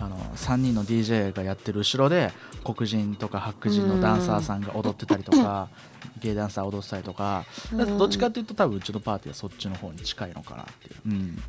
[0.00, 2.32] あの3人の DJ がやってる後ろで
[2.64, 5.68] 黒人とか白人のダンサーさんが踊ってたりとか、
[6.20, 7.98] ゲイダンサー踊ってたりとか、うん。
[7.98, 11.42] どっちかっていうと多分うちのパーティーはそっちの方に近いのかなっていう、うん、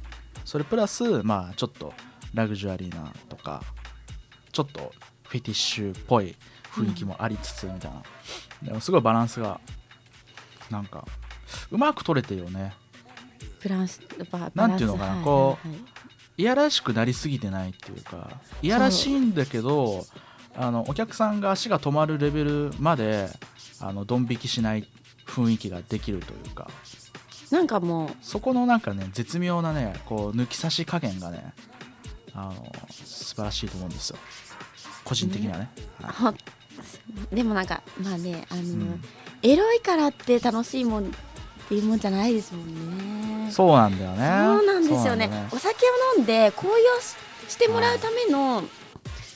[0.46, 1.94] それプラスまあちょっと
[2.34, 3.64] ラグジュアリーなとか
[4.52, 6.36] ちょっとフェティッシュっぽい
[6.72, 8.04] 雰囲気もありつつみたいな、
[8.64, 9.60] でもすごいバランスが
[10.70, 11.06] なんか
[11.72, 12.74] うまく取れてるよね。
[13.62, 15.82] ブランスバなんていうのかなこうはいはい。
[15.82, 16.03] はい
[16.38, 18.32] いやらしくなりすぎてないっていうか
[18.62, 20.06] いやらしいんだけど
[20.56, 23.30] あのお客さんが足が止まるレベルまで
[23.80, 24.88] あのドン引きしない
[25.26, 26.70] 雰囲気ができるというか。
[27.52, 31.54] なんかもうそこのなんかね絶妙なねこう抜き差し加減がね
[32.34, 34.18] あの素晴らしいと思うんですよ。
[35.04, 35.70] 個人的にはね。
[36.02, 36.34] はい。
[36.34, 39.02] ほでもなんかまあねあの、ん。
[39.44, 41.12] エロいからって楽しいもん
[41.74, 43.52] っていうもんじゃないですもんね。
[43.52, 44.18] そうなんだよね。
[44.18, 45.26] そうなんですよね。
[45.26, 47.16] そうなんだお酒を飲んで高揚し
[47.52, 48.64] してもらうための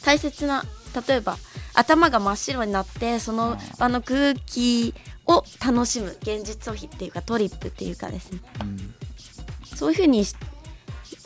[0.06, 0.64] 大切な
[1.08, 1.38] 例えば
[1.74, 4.94] 頭が真っ白になってその場の空気
[5.26, 8.40] を楽しむ現実逃避っていうかトリップっていうかですね。
[8.62, 8.94] うん。
[9.76, 10.36] そういう風にし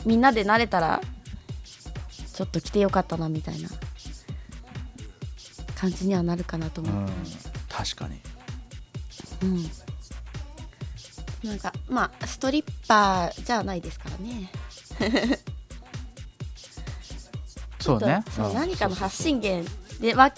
[0.06, 1.00] みんなで慣れたら
[2.34, 3.68] ちょっと来てよかったなみたいな。
[5.74, 7.06] 感じにはなるかなと思うん。
[7.06, 7.12] って、
[7.68, 8.20] 確かに。
[9.42, 9.70] うん
[11.44, 14.50] なんかまあストリッパーじゃないですからね。
[17.80, 18.22] そうね。
[18.30, 18.54] そううん。
[18.54, 19.68] 何かの発信源
[20.00, 20.32] でワッ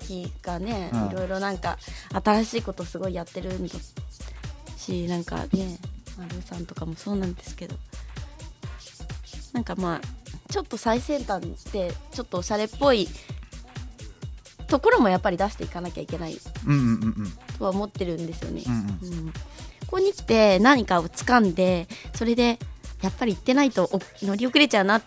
[0.00, 1.06] キーがね、うん。
[1.08, 1.78] いろいろなんか
[2.24, 3.74] 新しいことすごいやってるんだ
[4.76, 5.78] しなんかね
[6.18, 7.76] 丸さんとかもそうなんですけど。
[9.52, 10.00] なんかまあ
[10.50, 11.42] ちょっと最先端
[11.72, 13.08] でちょっとおしゃれっぽい
[14.66, 16.36] ところもやっぱり出していかなきゃいけない
[17.58, 18.62] とは思ってるんですよね。
[18.66, 19.18] うんうん。
[19.18, 19.32] うん
[19.90, 22.60] ここに来て何かを掴んでそれで
[23.02, 25.02] やっぱり行ってないとお乗り遅れちゃうなっ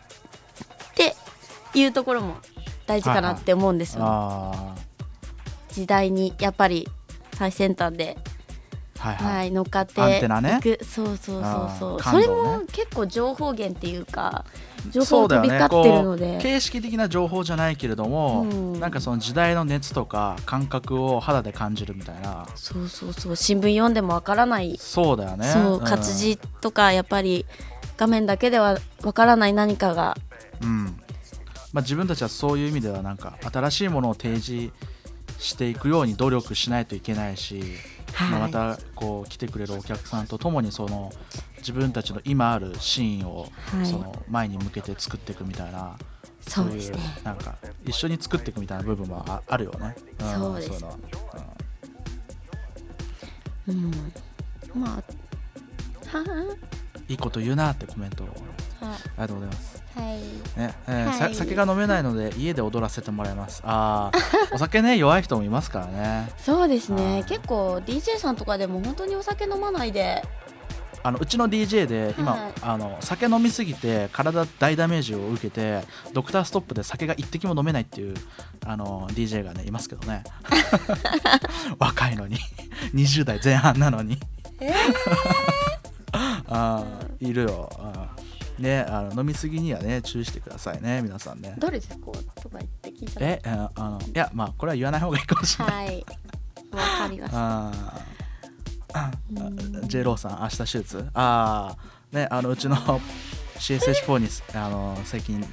[0.93, 1.15] て
[1.73, 2.35] いうところも
[2.85, 4.75] 大事かなって思うんですよ、あ
[5.69, 6.89] 時代にやっぱり
[7.35, 8.29] 最先端で、あ
[9.03, 10.61] はいはい、はい、乗っかってアンテナね。
[10.81, 14.45] そうそうそうそう、あーそ感れも結構情報源っていうか
[14.91, 18.45] 情報飛び交ってるので、こう形式的な情報じゃないけれども、う
[18.77, 18.79] ん。
[18.79, 22.45] なんかその時代の熱とか感覚を肌で感じるみたいな。
[22.55, 23.35] そうそうそう。
[23.35, 24.77] 新聞読んでもわからない。
[24.79, 25.47] そうだよね。
[25.47, 25.83] そうん。
[25.83, 27.45] 活字とかやっぱり
[27.97, 30.17] 画面だけではわからない何かが。
[30.61, 30.85] うん。
[31.71, 34.71] まあ、自分たちはそういう意味ではなんか新しいものを提示
[35.39, 37.63] していくように努力しないといけないし、
[38.19, 38.51] まあはい。
[38.51, 41.11] またこう来てくれるお客さんと共にその
[41.57, 43.85] 自分たちの今あるシーンをはい。
[43.85, 45.97] その前に向けて作っていくみたいな、
[46.47, 46.91] そうい
[47.23, 47.55] なんか
[47.85, 49.87] 一緒に作っていくみたいな部分はああるよね。
[49.87, 50.85] んそうです。
[53.67, 53.91] うん
[54.75, 56.57] まあはうん
[57.09, 58.27] いいこと言うなってコメントを。
[58.81, 59.82] ありがとうございます。
[59.95, 60.59] はい。
[60.59, 61.35] ねえーはい。
[61.35, 63.61] さ酒が飲めないので家で踊らせてもらいます。
[63.65, 64.17] ああ、
[64.53, 66.31] お酒ね弱い人もいますからね。
[66.37, 67.13] そうですね。
[67.13, 67.23] はい。
[67.25, 70.23] 結構 DJ さんとかでも本当にお酒飲まないで。
[71.05, 72.53] あのうちの DJ で今、はい。
[72.61, 75.81] あの酒飲みすぎて体大ダメージを受けて
[76.13, 78.13] ドクターストップで酒が一滴も飲めないっていう
[78.65, 80.23] あの DJ がねいますけどね。
[81.77, 82.37] 若いのに。
[82.95, 84.17] 20代前半なのに。
[84.61, 84.73] え
[86.47, 87.69] あーいるよ
[88.59, 91.55] ねあの飲みすぎにはね注意してくださいね皆さんね。
[91.57, 92.11] どれですか？
[92.41, 96.05] とか言って聞いたらえああのいやまあこれは言わない方がいいかもしれない、はい。
[96.71, 97.37] わかりました。
[97.37, 98.03] あー。
[98.95, 99.87] あうん。
[99.87, 101.05] J ローさん明日手術？
[101.13, 102.75] ああねあのうちの
[103.57, 105.43] CSH4 にあの最近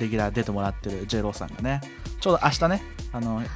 [0.00, 1.80] レギュラー出てもらってる J ローさんがね
[2.20, 2.82] ちょうど明日ね
[3.12, 3.46] あのはい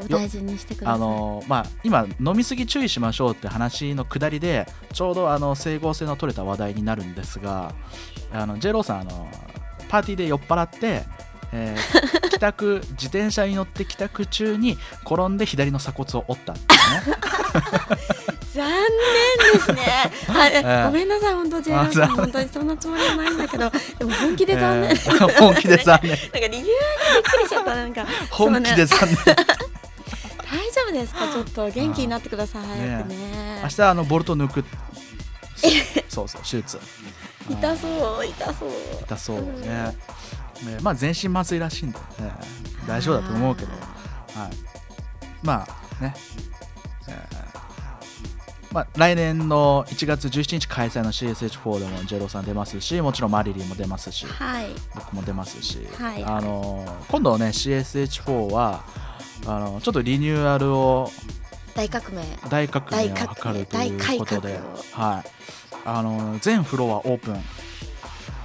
[0.00, 0.94] お大事にしてください。
[0.94, 7.74] あのまあ、今飲みすぎ注意しましょうって話のくだりでちょうどあの整合性の取れた話題になるんですが
[8.32, 9.28] あの J ローさんあの
[9.88, 11.04] パーティーで酔っ払って、
[11.52, 14.76] えー 帰宅自転車に乗って帰宅中に
[15.06, 17.16] 転んで左の鎖骨を折ったっていうね
[18.56, 19.82] 残念ですね。
[20.28, 20.84] あえええ。
[20.86, 26.10] ごめんなさい本当ローさん本当にそんなつもりはないんだけど でも本気で残念、えー 本気で残念。
[26.16, 26.66] なんか理由がびっ
[27.22, 28.06] くりしちゃったなんか。
[28.30, 29.16] 本気で残念。
[29.16, 31.28] 大丈夫ですか？
[31.28, 33.60] ちょっと元気になってください早くね。
[33.62, 34.64] 明日あのボルト抜く。
[36.08, 36.78] そうそう手術。
[37.50, 37.88] 痛そ
[38.22, 38.70] う痛そう。
[39.02, 39.96] 痛そうね。
[40.62, 42.04] ねまあ全身麻酔らしいんで、ね、
[42.88, 44.50] 大丈夫だと思うけど、はい、
[45.42, 45.66] ま
[46.00, 46.14] あね、
[47.08, 47.55] えー
[48.76, 54.66] まあ、来年の1月17日開催の CSH4 でもジェロさん出ますしもちろんマリリンも出ますしはい。
[54.94, 56.22] 僕も出ますし、はい。
[56.22, 58.84] あの今度ね CSH4 は
[59.46, 61.10] あのちょっとリニューアルを
[61.74, 62.22] 大革命。
[62.50, 64.60] 大革命を図るということで
[64.92, 65.28] はい、
[65.86, 67.36] あの全フロアオープン。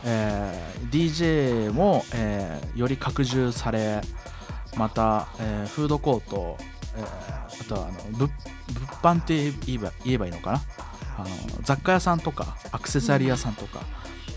[0.05, 3.99] えー DJ も、えーより拡充され
[4.77, 8.31] また、えーフードコート、えーあとはあの物物
[9.01, 10.61] 販って言えば言えばいいのかな？
[11.17, 11.27] あの
[11.63, 13.81] 雑貨屋さんとかアクセサリー屋さんとか、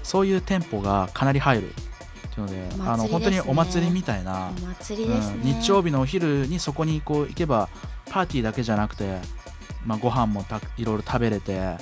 [0.02, 7.68] そういう店舗がかなり入るっていうのであの本当にお祭りみたいな、ね、うん日曜日のお昼にそこにこう行けば
[8.10, 9.18] パーティーだけじゃなくて、
[9.86, 11.78] まあ、ご飯もたいろいろ食べれてあ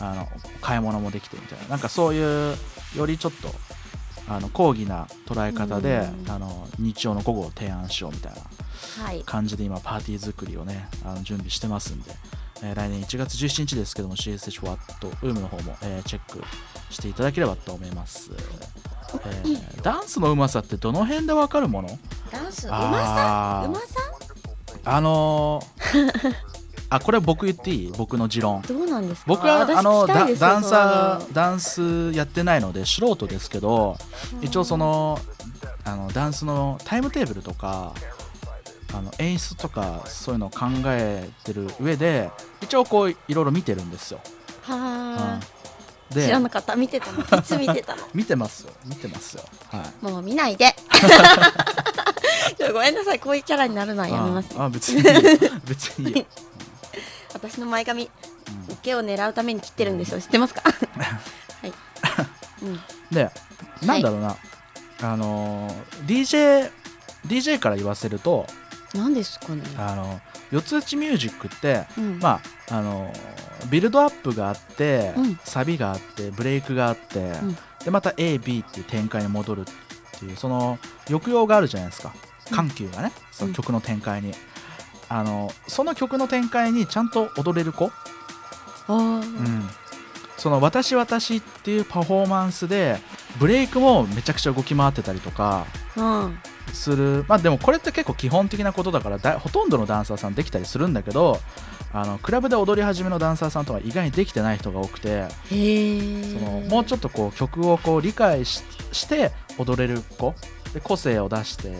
[0.00, 0.28] の
[0.60, 1.68] 買い物もできてみたいな。
[1.68, 2.56] なんかそういう
[2.96, 3.50] よりちょっと
[4.28, 6.30] あの講義な捉え方で、うん。
[6.30, 8.38] あの日曜の午後を提案しようみたいな。
[8.38, 8.48] はい
[9.24, 12.10] 感じで今パーティー作りをねあの準備してますんで、
[12.62, 16.42] えー来年1月17日ですけども CSH ワットウームの方も、えーチェック
[16.90, 21.88] していただければと思います、えーダンスのうまさってどの辺でわかるもの？
[22.32, 22.66] ダンス？
[22.66, 23.64] うまさ？
[23.68, 23.86] うまさ？
[24.84, 26.34] あのー
[26.88, 27.92] あこれ僕言っていい？
[27.96, 28.62] 僕の持論。
[28.62, 29.24] どうなんですか？
[29.26, 30.06] 僕は私あの。
[30.06, 33.96] ダダンサーダンスやってないので素人ですけど
[34.40, 35.18] 一応その
[35.84, 37.92] あのダンスのタイムテーブルとか
[38.94, 42.30] あの演出とかそういうのを考えてる上で
[42.62, 44.20] 一応こういろいろ見てるんですよ、
[44.62, 45.16] はうん。
[45.18, 45.40] あ、
[46.10, 46.76] 知でらなかった。
[46.76, 47.20] 見てたの？
[47.38, 48.02] いつ見てたの？
[48.14, 48.72] 見てますよ。
[48.84, 49.44] 見てますよ。
[49.70, 50.04] はい。
[50.04, 50.74] もう見ないで。
[52.72, 53.20] ごめんなさい。
[53.20, 55.02] こういうキャラになるのはやめますああ別に
[55.64, 56.26] 別にいいよ、
[57.34, 58.72] 私の前髪うん。
[58.74, 60.20] 受けを狙うために切ってるんですよ。
[60.20, 60.62] 知ってますか？
[60.70, 61.72] はい、
[62.62, 62.80] うん、
[63.10, 63.30] で
[63.82, 64.36] なんだろうな、
[65.02, 66.70] あのー DJ
[67.26, 68.46] DJ から言わせると
[68.96, 69.62] 何ですかね。
[69.76, 70.20] あの
[70.50, 72.18] 四つ打ちミュージックって、うん。
[72.18, 72.40] ま
[72.70, 73.12] ああの
[73.70, 75.38] ビルドアップがあって、うん。
[75.44, 77.56] サビがあってブレイクがあって、ん。
[77.84, 79.64] でまた AB っていう展開に戻るっ
[80.18, 82.12] ていうその抑揚があるじゃないですか。
[82.50, 84.32] 緩急がね、その曲の展開に、
[85.08, 87.90] あのその曲の展開にちゃんと踊れる子、
[88.88, 89.68] うん。
[90.36, 92.98] その「私私」っていうパフォーマンスで
[93.38, 95.66] ブレイクもめちゃくちゃ動き回ってたりとか
[95.96, 96.38] うん
[96.72, 97.24] する。
[97.28, 101.38] まあでもこれって結構基本的なことだからだほとんどのダンサーさんできたりするんだけど
[101.92, 105.54] あのクラブで踊り始めのダンサーさんとか意外にできてない人が多くてそ
[106.44, 108.62] のもうちょっとこう曲をこう理解し
[108.92, 110.34] して踊れる子
[110.74, 111.74] で個性を出して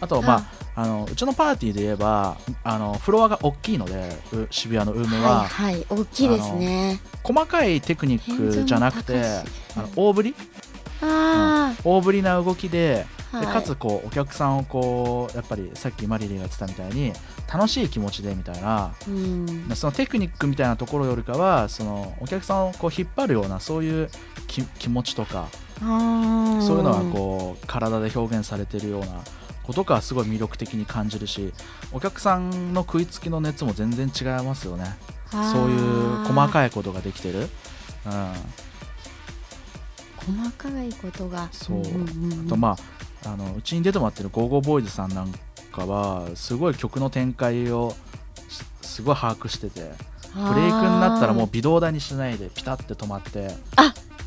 [0.00, 0.86] あとまああ。
[0.86, 7.00] のうちのパーティーで言えばあのフロアが大きいのでう渋谷のウームは、はいはい大きいですね。
[7.24, 9.20] 細かいテクニックじゃなくて
[9.76, 10.34] あの大振り
[11.00, 17.12] あ大振りな動きであ、はい、でかつこうお客さんをこうやっぱりさっきマリリンが言ってたみたいに
[17.52, 19.70] 楽しい気持ちでみたいなうん。
[19.74, 24.10] そのテクニックみたいなところよりかはそのお客さんをこう引っ張るようなそういう
[24.46, 29.22] 気気持ちとかそういうのはこう体で表現されてるような
[29.62, 31.52] ことがすごい魅力的に感じるし
[31.92, 34.96] お客さんの食いつきの熱も全然違いますよね。
[35.30, 37.48] そういう細いかいことができてる、うん、
[40.36, 41.48] 細かいことが。
[41.52, 41.80] そう。
[41.80, 42.76] あとま
[43.24, 45.32] ああのうちに出てもらってるゴーゴーボーイズさんなん
[45.72, 47.94] かはすごい曲の展開を
[48.48, 49.80] しすごい把握してて
[50.34, 53.48] ブレイクになったらもう微動だにしないでピタッて止まって。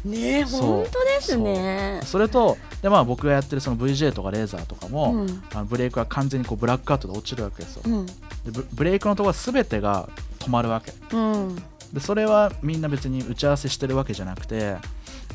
[0.03, 0.61] ねえそう。
[0.61, 1.99] 本当ですね。
[2.03, 5.43] それとで、まあ、僕がやってるその VJ とかレーザーとかも、うん。
[5.53, 7.83] あのブレイクは完全にこうブラックアウトで落ちるわけですよ。
[7.85, 8.05] うん。
[8.07, 8.13] で
[8.45, 10.91] ブブレイクのところは全てが止まるわけ。
[11.15, 11.55] うん。
[11.93, 14.77] でそれはみんな別に打ち合わせしてるわけじゃなくて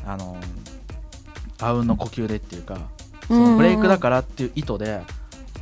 [0.07, 0.37] あの
[1.59, 2.89] あうんの呼吸でっていうか
[3.27, 5.01] そのブレイクだからっていう意図で、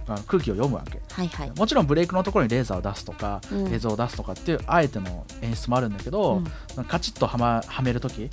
[0.08, 1.02] あの空気を読むわけ。
[1.12, 1.52] はいはい。
[1.58, 3.74] もちろんブレイクのところにレーザーを出すとか、うん。
[3.74, 6.44] 映像を出すとかっていうあえての演出もあるんだけど、
[6.88, 8.30] カチッとは,、ま、はめるとき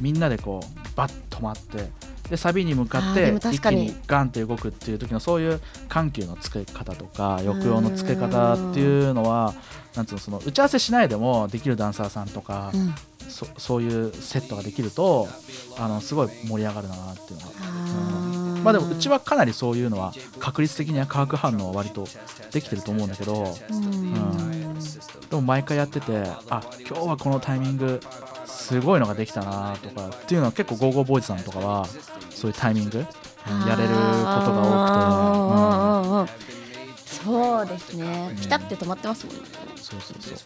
[0.00, 1.90] みんなでこうバッと止まって
[2.30, 9.54] でサビに向かって一気にガンって動くっていう時のそういう緩急のつけ方とか抑揚のつけ方っていうのは
[9.94, 12.94] なんつうのその打ち合わせしないでもできるダンサーさんとか、うん。
[13.28, 15.28] そそういうセットができると
[15.78, 18.62] あのすごい盛り上がるなっていうのがあー。
[18.62, 22.06] まあでもうちはかなりそういうのは確率的には化学反応は割と
[22.52, 24.78] できてると思うんだけどうん。
[25.28, 28.00] でも毎回やっててあ今日はこのタイミング
[28.46, 31.86] すごいのができたなとかっていうのは結構ゴーゴーボーイズさんとかは
[32.38, 32.98] そういうタイミング？
[32.98, 33.04] うん
[33.66, 33.98] やれること
[34.52, 38.28] が多くて、そうですね。
[38.30, 38.36] うん。
[38.40, 39.42] ピタって止まってますもんね。
[39.74, 40.38] うん、そうそうそう。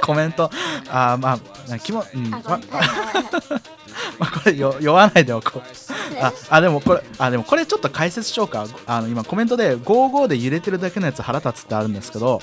[0.06, 0.50] コメント。
[0.88, 1.38] あーま
[1.70, 2.30] あ気も、うん。
[2.30, 2.40] ま
[4.18, 5.62] まあ、これよ酔わないでおこう。
[6.22, 8.66] ああでもこれあでもこれちょっと解説しようか。
[8.86, 12.40] あの今コメントで55で揺れてるだけのやつ腹立つってあるんですけど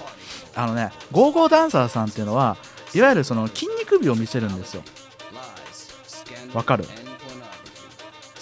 [0.56, 2.58] あのね55ダンサーさんっていうのは
[2.94, 4.84] いわゆるその筋肉美を見せるんですよ。
[6.54, 6.86] わかる？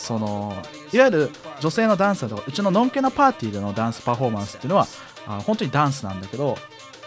[0.06, 0.56] その
[0.94, 1.30] いわゆる
[1.60, 4.88] 女性のダンサーとかうちののんけなパーティーでのダンスパフォーマンスっていうのは
[5.26, 6.58] あ本当にダンスなんだけど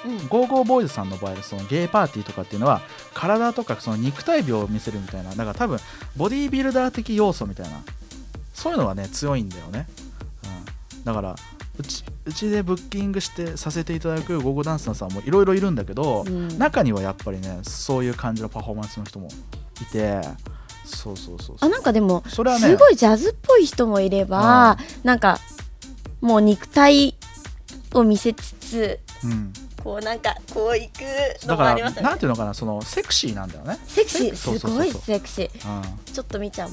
[0.04, 0.28] うん。
[0.28, 2.80] ゴーゴーボーイズさんの場合そのゲイパーティーとかっていうのは
[3.14, 5.78] 体とかその肉体美を見せるみたいなだから多分
[6.16, 7.82] ボディービルダー的要素みたいな
[8.52, 9.86] そういうのはね強いんだよね、
[10.96, 11.36] うん、だから
[11.78, 16.58] うちうちでブッキングしてさせていただくゴーゴーダンサーさんもいろいろいるんだけど、うん。
[16.58, 19.28] 中にはやっぱりねそういう感じのパフォーマンスの人も
[19.80, 20.20] いて
[20.88, 25.38] そうそうそうあなんかでもそれはねすごいジャズっぽい人もいれば、なんか
[26.20, 27.14] もう肉体
[27.94, 31.00] を見せつつうん、こうなんかこういく
[31.46, 32.08] のもありますよね。
[32.08, 35.78] なんていうのかなそのセクシーなんだよね、セクシーすごいセクシー。
[35.78, 36.70] うん、ちょっと見ちゃう、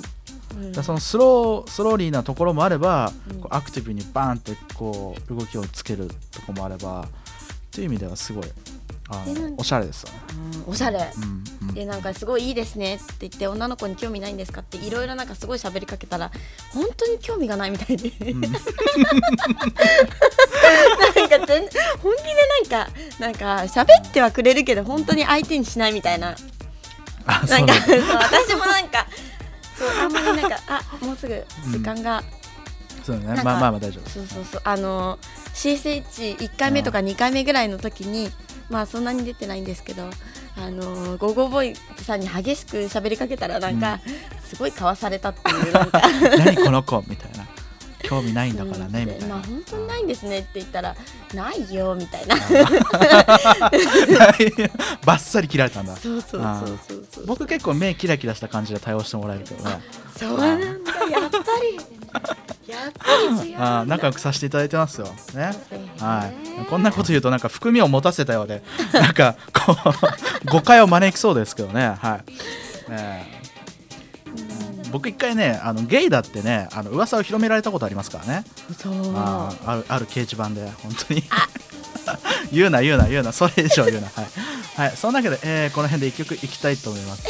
[0.58, 0.74] うん。
[0.84, 3.42] そのスロースローリーなところもあれば、うん。
[3.42, 7.06] こうアクティブにバーンってこう動きをつけるところもあればっ
[7.72, 8.46] ていう意味ではすごい
[9.10, 9.26] あ
[9.58, 10.20] おしゃれですよね。
[10.66, 11.12] うんおしゃれ。
[11.16, 11.44] うんうん
[11.76, 16.32] でなんかすごいいいですねって言って女の子に興味ないんですかっていろいろなんかすごい喋りかけたら
[16.74, 18.10] 本当に興味がないみたいで。
[18.32, 18.52] うんなん
[21.30, 21.68] か全
[22.02, 22.34] 本気で
[22.70, 26.36] なんかなんか喋ってはくれるけど本当に相手にしないみたいな。
[27.26, 27.74] なかうんなんだ。
[27.74, 29.06] そう私もなんか
[29.78, 32.24] そうあんまりなんかあもうすぐ時間が、
[33.04, 34.10] そうんかねまあまあまあ大丈夫。
[34.10, 35.20] そうそうそうあの
[35.54, 38.32] CSH1 回目とか2回目ぐらいの時に
[38.70, 40.10] まあそんなに出てないんですけど
[40.58, 44.00] あのゴーゴーボーイさんに激しく喋りかけたらなんか、
[44.44, 46.02] すごいかわされたっていうなんか。
[46.40, 47.46] 何この子みたいな。
[48.04, 49.36] 興味ないんだからねうんみたいな。
[49.36, 50.96] まあ本当にないんですねって言ったら
[51.34, 52.36] ないよみたいな。
[55.06, 55.96] バッサリ切られたんだ。
[55.96, 56.80] そうそうそう
[57.12, 59.82] そう僕結構目キラキラした感じで対応してもらえるけどね。
[60.18, 60.68] そうなんだ。
[61.10, 61.80] やっぱり
[63.58, 65.08] あー仲良くさせていただいてますよ。
[65.34, 65.52] ね。
[66.00, 66.32] は
[66.64, 68.64] い、こんなこと言うとなんか含みを持たせたようで
[68.94, 71.96] なんかこう誤解を招きそうですけどね。
[72.02, 72.24] はい、
[72.90, 73.36] えー
[74.92, 78.44] 僕一回ねあのゲイだってねあの噂を広められたことありますからね。
[78.82, 81.24] そうあーあるある掲示板で本当に。
[82.54, 83.34] 言うな言うな言うな。
[83.34, 84.08] それ以上言うな。
[84.08, 87.24] はい、はい、そんなわけで、えーこの辺で一曲いきたいと思います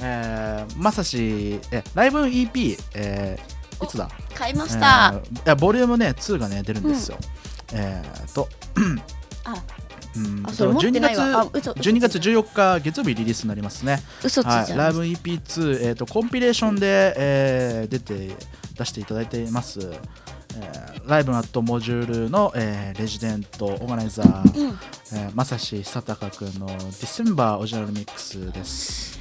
[0.00, 4.08] えーまさしえライブ EP、えーいつだ？
[4.34, 7.18] 買いました、えーいやボリュームね2がね出るんですよ、
[7.72, 8.48] えーと
[9.44, 9.54] あ
[10.16, 11.24] うんあそれ持ってないわ。
[11.24, 14.00] 12あ嘘月12月14日月曜日リリースになりますね。
[14.24, 18.34] 嘘ついはい、ライブ EP2、えー、とコンピレーションで、えー出て
[18.78, 19.78] 出していただいています、
[20.56, 24.78] えーライブアットモジュールの、えーレジデントオーガナイザー、うん。
[25.12, 29.20] えーまさしさたかくんのディセンバーオリジナルミックスです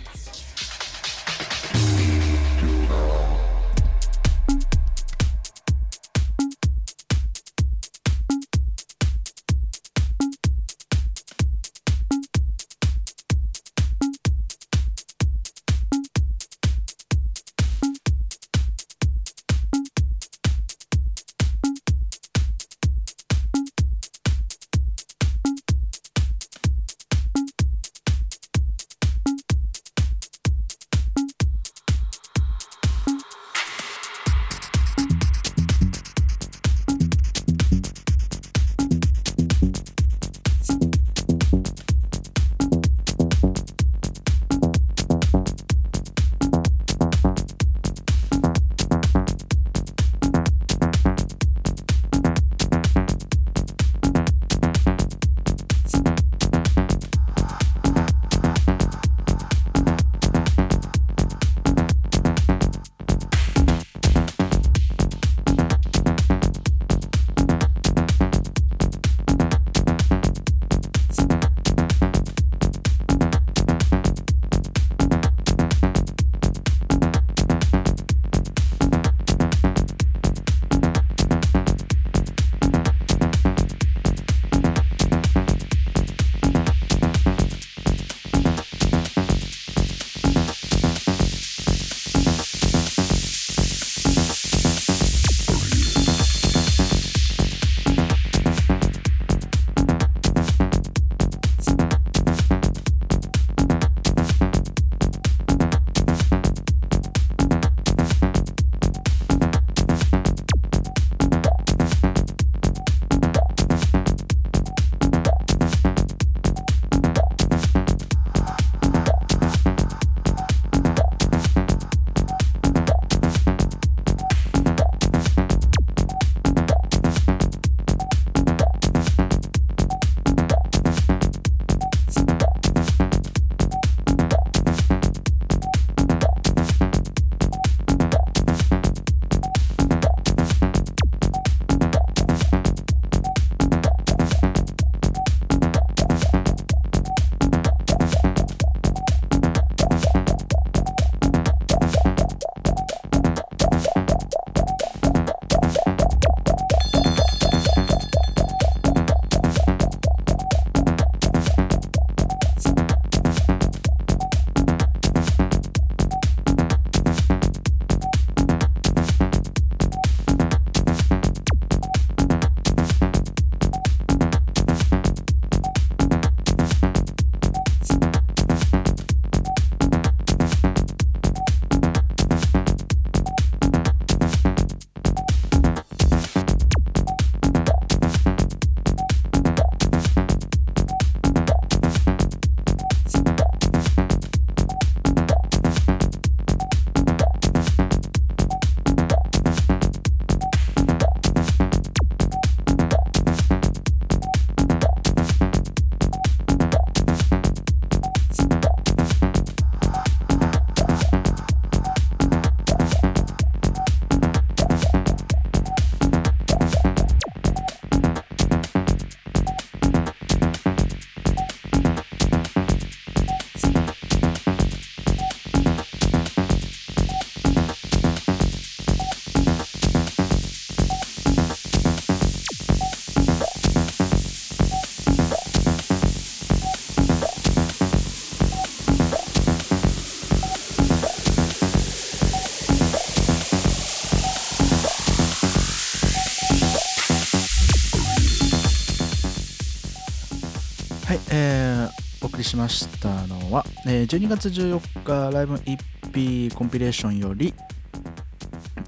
[252.56, 257.53] しましたのは、えー12月14日ライブ EP コンピレーションより、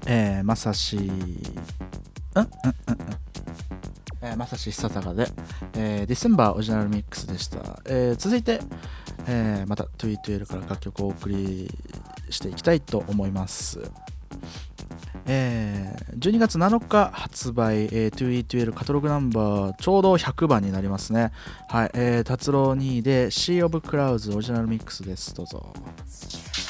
[0.06, 1.12] えーまさし、うんうん
[2.34, 2.48] うんうん。
[4.22, 5.26] えーまさし久坂で、
[5.74, 7.58] えー、ディセンバーオリジナルミックスでした。
[7.84, 8.60] えー続いて、
[9.26, 11.68] えーまた 2E12 から楽曲をお送り
[12.30, 13.80] していきたいと思います。
[15.28, 21.30] えー12月7日発売、えー、2E12 カタログナンバーちょうど100番になりますね。
[21.68, 25.34] はい、えー、達郎2位で Sea of Clouds オリジナルミックスです。
[25.34, 25.72] どうぞ。「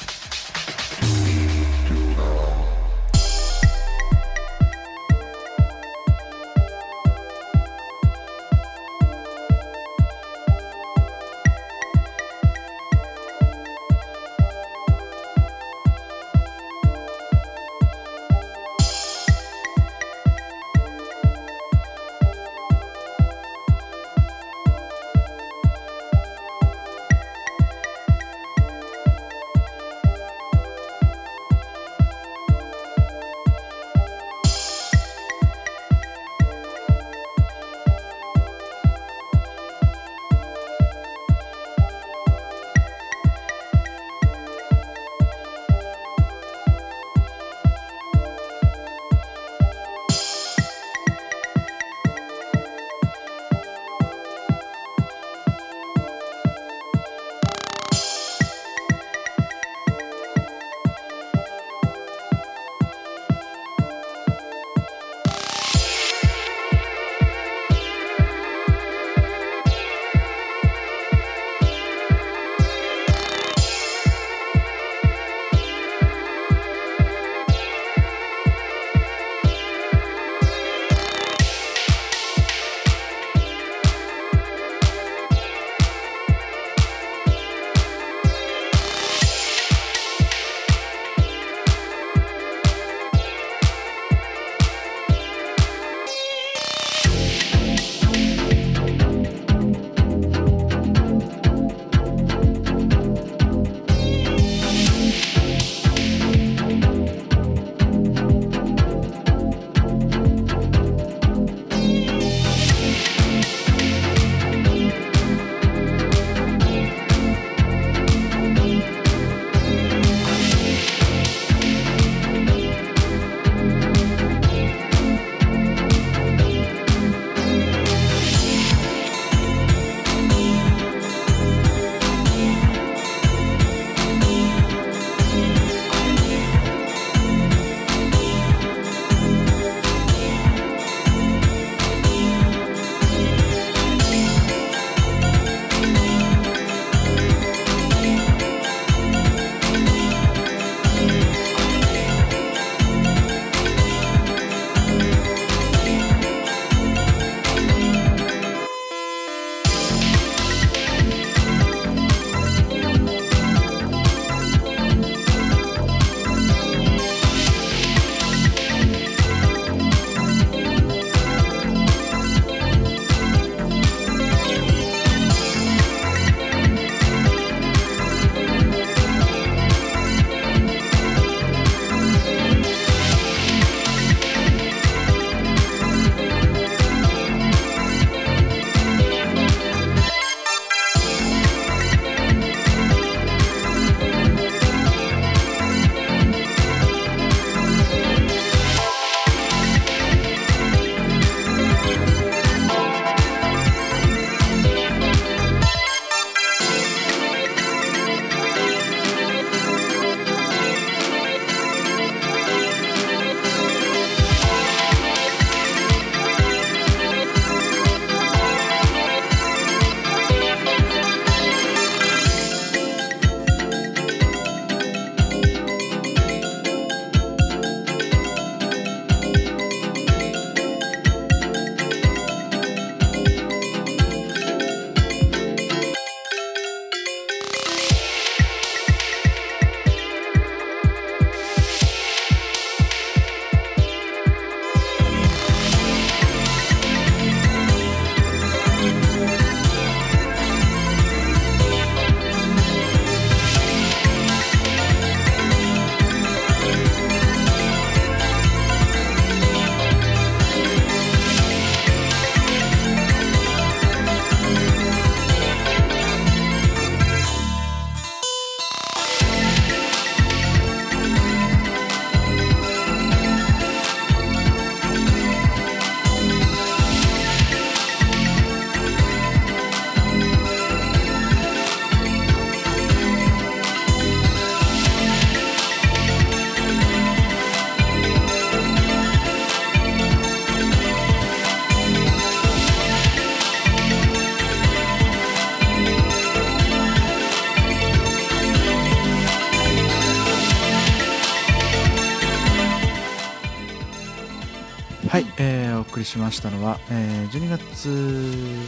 [306.09, 307.87] しましたのは、えー12月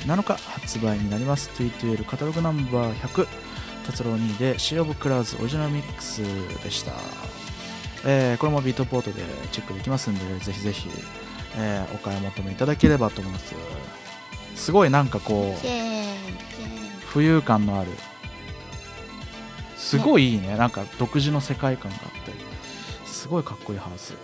[0.08, 1.50] 7日発売になります。
[1.56, 3.28] T2L カタログナンバー100
[3.86, 6.22] 達郎2で Sea of Clouds オリジナルミックス
[6.64, 6.92] でした、
[8.06, 10.88] えーこれもビートポートでチェックできますんでぜひぜひ、
[11.58, 13.56] えーお買い求めいただければと思います。
[14.56, 15.66] すごいなんかこう
[17.12, 17.90] 浮遊感のある。
[19.78, 20.58] すごいいいね。
[20.58, 22.32] なんか独自の世界観があって。
[23.06, 24.18] すごいかっこいいハウス、うん。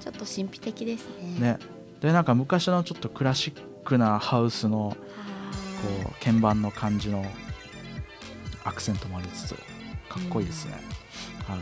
[0.00, 1.08] ちょっと神秘的です
[1.40, 1.40] ね。
[1.40, 1.58] ね、
[2.00, 7.24] でなんか昔のちょっとクラシックなハウスのあこう鍵盤の感じの
[8.64, 9.60] アクセントもありつつか
[10.20, 10.72] っこいいですね、
[11.46, 11.58] はい。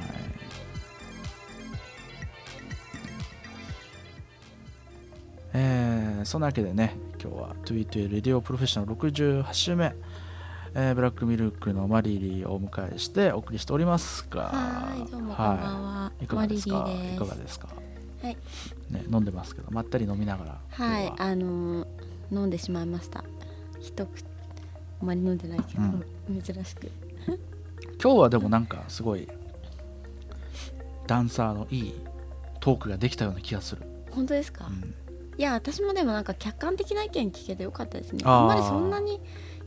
[5.55, 9.95] えーそんなわけでね今日は Tweet レディオプロフェッショナル68週目、
[10.75, 14.43] えーブラックミルクのマリリーをお迎えしてお送りしておりますが。
[14.53, 16.27] はいどうもこんばんは、い。
[16.27, 16.85] かマリリがですか？
[16.85, 17.15] ーです。
[17.15, 17.69] いかがですか、
[18.27, 18.37] はい。
[18.91, 21.87] ね、飲んでますけどまったり飲みながらはいあのー
[22.33, 23.25] 飲んでしまいました。
[23.81, 24.25] 一口
[25.01, 26.91] あまり飲んでないけど、珍しく。
[28.03, 29.29] 今日はでもなんかすごい
[31.07, 31.95] ダンサーのいい
[32.59, 34.95] トークができたような気がする、本当ですか、うん。
[35.39, 38.23] いや私もでもなんか客観的な意見聞けてよかったですね。
[38.25, 39.21] あんまりそんなに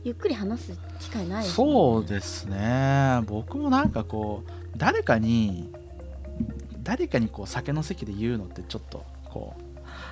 [0.04, 5.70] ゆっくり話す機会ないですねそうですね僕もなんかこう誰かに
[6.82, 9.62] 誰かにこう酒の席で言うのってちょっとこう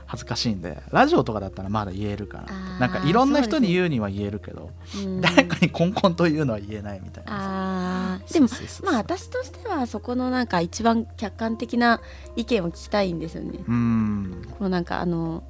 [0.06, 8.48] 恥ずかしいんでラジオとかだったらまだ言えるからなんかいろんな人に言うには言えるけど、うん誰かにコンコンと言うのは言えないみたいなでも
[8.84, 12.00] まあ私としてはそこのなんか一番客観的な
[12.36, 13.60] 意見を聞きたいんですよね。
[13.66, 14.42] うん。
[14.58, 15.42] このなんかあの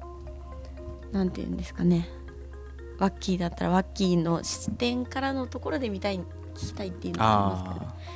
[1.11, 2.09] なんていうんですかね。
[2.99, 6.19] ワッキーだったらワッキーの視点からのところで見たい
[6.55, 8.09] 聞きたいっていうのがありますけど。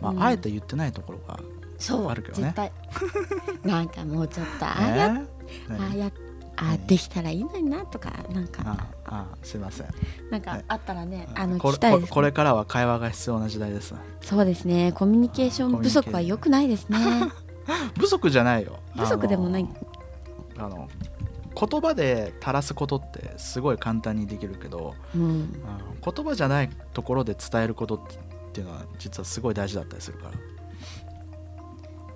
[0.00, 1.40] ああえて言ってないところが
[1.78, 2.44] そうあるけどね。
[2.44, 2.72] 絶対。
[3.64, 5.24] なんかもうちょっとああや、ね
[5.70, 6.10] ああや
[6.56, 6.86] あ何？
[6.86, 8.62] できたらいいのになとかなんか。
[8.64, 9.86] ああすいません。
[10.30, 13.94] なんかあったらねあのこれ聞きたいです、ね、ここれからは会話が必要な時代です。
[14.20, 14.92] そうですね。
[14.92, 16.98] コミュニケーション不足は良くないですね。
[17.98, 18.80] 不足じゃないよ。
[18.96, 19.68] 不足でもない。
[20.58, 20.88] あの
[21.54, 25.52] 言葉で垂らすことってすごい簡単にできるけどうん。
[26.04, 28.00] 言葉じゃないところで伝えることっ
[28.52, 30.30] ていうのは実はすごい大事だったりするから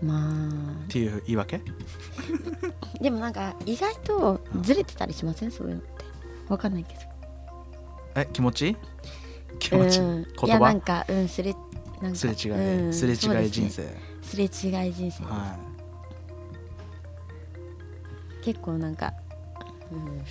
[0.03, 1.57] っまていう言い訳？
[1.57, 1.61] あ
[3.03, 5.51] でもなんか意外とずれてたりしません？
[5.51, 5.91] そういうのって。
[6.49, 7.01] わかんないけど。
[8.17, 8.77] え気持ち？
[9.59, 10.01] 気持ち？
[10.01, 11.55] うん言いやなん葉かうんすれ
[12.01, 12.19] なんか。
[12.19, 14.47] すれ違い、うんすれ違い人生、すれ違
[14.89, 15.57] い人生、は
[18.45, 19.15] 結構なんか、
[19.93, 20.25] うん、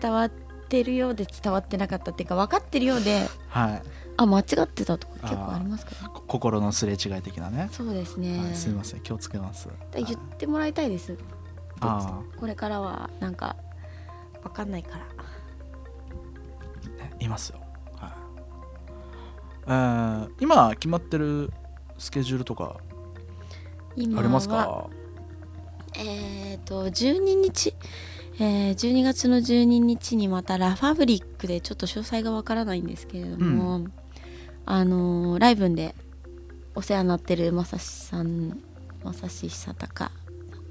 [0.00, 0.30] 伝わっ
[0.68, 3.82] てるようで伝わってなかったっていうか分かってるようでい、はい、
[4.16, 9.68] あ間違ってたとか結構ありますからねこ心のすれ違い的なね、そうですね、はい、すいません気をつけます。
[9.68, 11.16] だ言ってもらいたいです。
[11.80, 13.56] あこれからはなんか
[14.42, 15.06] 分かんないから。
[17.20, 17.60] いますよ、
[17.96, 18.10] はい。
[19.66, 21.50] えー今決まってる
[21.98, 24.88] スケジュールとかありますか？
[25.96, 27.74] えっ、と12日。
[28.40, 33.86] えー12月の12日にまたラファブリックでちょっと詳細がわからないんですけれども、
[34.66, 35.94] あのーライブで
[36.74, 38.58] お世話になってるまさしさん
[39.02, 40.10] まさしさたか。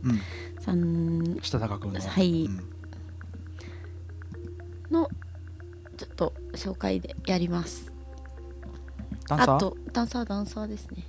[0.04, 0.20] うん。
[0.60, 2.00] さん下高君の。
[2.00, 2.46] はい。
[2.46, 2.58] うん。
[4.92, 5.10] の
[5.98, 7.92] ちょっと紹介でやります。
[9.28, 9.56] ダンサー？
[9.56, 11.06] あとダンサーダンサーですね。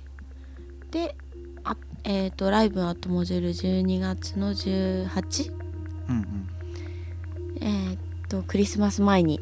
[0.91, 1.15] で
[1.63, 5.51] あえっ、とライブアットモジュール12月の18
[6.09, 6.47] うんうん。
[7.59, 7.97] えっ、
[8.41, 9.39] とクリスマス前に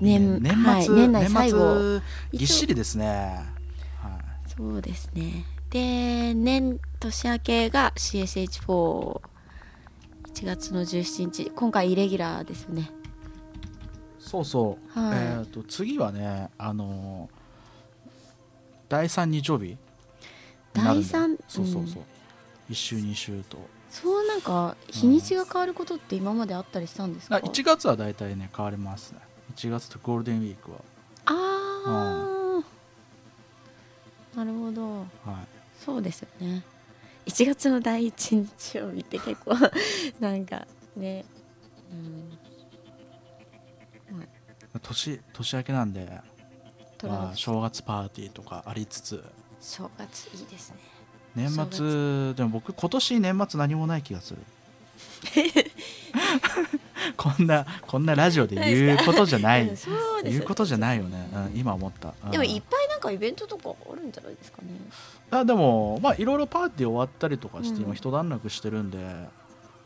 [0.00, 2.00] 年ね年末、はい年内最後
[2.32, 3.42] ぎっしりですね、
[4.02, 4.18] は
[4.56, 5.44] そうですね。
[5.70, 9.20] で年年明けが CSH41
[10.44, 11.50] 月の17日。
[11.54, 12.82] 今回イレギュラーですよね。
[12.82, 12.86] い、
[14.18, 15.18] そうそう、はい。
[15.18, 17.36] えー、と次はねあのー
[18.88, 19.76] 第3日曜日
[20.72, 22.02] 第三そうそうそう、
[22.70, 23.58] 1週2週と
[24.02, 27.36] そうなんか日にちが変わることって今まであったりしたんですか？
[27.36, 29.12] あ1月は大体ね変わります。
[29.12, 29.20] ね
[29.54, 30.78] 1月とゴールデンウィークは。
[31.24, 34.36] あー。
[34.36, 34.98] なるほど。
[34.98, 35.06] はい。
[35.82, 36.62] そうですよね。
[37.26, 39.56] 1月の第一日曜日って結構
[40.20, 41.24] なんかね、
[41.90, 42.38] うん、
[44.82, 46.20] 年年明けなんで、
[47.02, 49.24] まあ、正月パーティーとかありつつ。
[49.60, 50.76] 正月いいですね
[51.36, 54.40] 年正末でも僕今年年末何もない気がする。
[57.16, 59.68] こんなこんなラジオで言うことじゃない。
[59.68, 62.30] うんそうです言うことじゃないよね、うん、今思った、うん。
[62.30, 64.68] でもいっぱいなんかイベントとかあるんじゃないですかね。
[65.30, 67.82] あでもまあいろいろパーティー終わったりとかして、うん。
[67.82, 68.98] 今一段落してるんで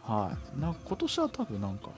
[0.03, 0.61] はい。
[0.61, 1.91] なんか今年は多分なんか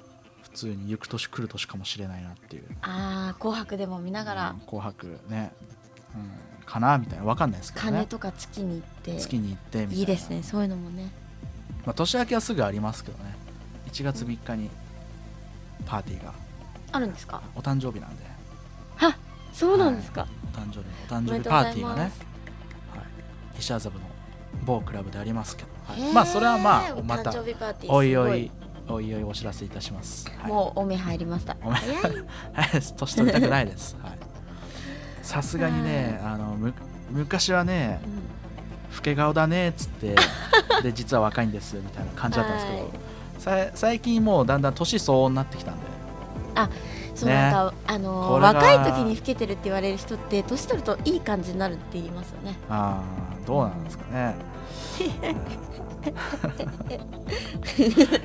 [0.43, 2.65] 普通に行く年来る年かもしれないなっていう。
[2.83, 4.51] ああ紅白でも見ながら。
[4.51, 5.53] うん紅白ね、
[6.15, 6.31] うん、
[6.66, 7.93] かなみたいなわかんないですけどね。
[7.93, 9.16] 鐘とか月に行って。
[9.20, 9.94] 月に行ってみたいな。
[9.94, 11.10] いいですねそういうのもね。
[11.84, 13.34] まあ、年明けはすぐありますけどね。
[13.90, 14.70] 1月3日に
[15.84, 16.32] パーティーが。
[16.93, 17.43] あるんですか？
[17.55, 18.24] お誕生日なんで。
[18.97, 19.16] は
[19.52, 22.01] そうなんですか、お誕生日お誕生日パーティーがね。
[22.02, 22.10] はい、
[23.56, 24.01] 西麻布の
[24.64, 27.32] 某クラブでありますけど、はい、まあそれはまあまた
[27.89, 28.51] おいおすい
[28.89, 31.56] おいおいお知らせいたします、はい、もうお目入りました。
[31.60, 31.97] 早い。
[32.52, 33.97] はい年取りたくないです。
[34.02, 34.18] はい
[35.23, 36.73] さすがにねあのむ
[37.11, 38.23] 昔はねうん。
[38.94, 40.15] 老け顔だねっつって
[40.82, 42.90] で実は若いんですみたいな感じだったんですけど、
[43.39, 45.81] さ最近もうだんだん年相応になってきたんで。
[47.15, 47.35] そうね。
[47.35, 52.55] なんかあの若い時に老けてるって言われる人って年取るといい感じになるって言いますよね。
[52.69, 54.35] ああどうなんですかね。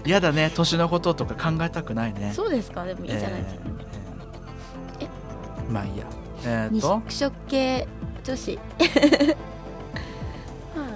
[0.06, 2.34] 嫌だね年のこととか考えたくないね。
[2.36, 2.84] そうですか？
[2.84, 3.61] でもいいじゃないですか、
[4.99, 5.72] えーえー。
[5.72, 6.03] まあいいや
[6.48, 7.88] えー肉食系
[8.24, 8.60] 女子。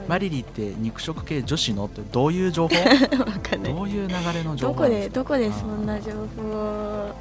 [0.08, 1.86] マリリーって肉食系女子の？
[1.86, 2.76] ってどういう情報？
[3.64, 7.16] どういう流れの情どこ報なんかですどこでそんな情報を。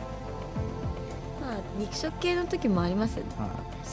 [1.41, 3.31] まあ肉食系の時もありますよね。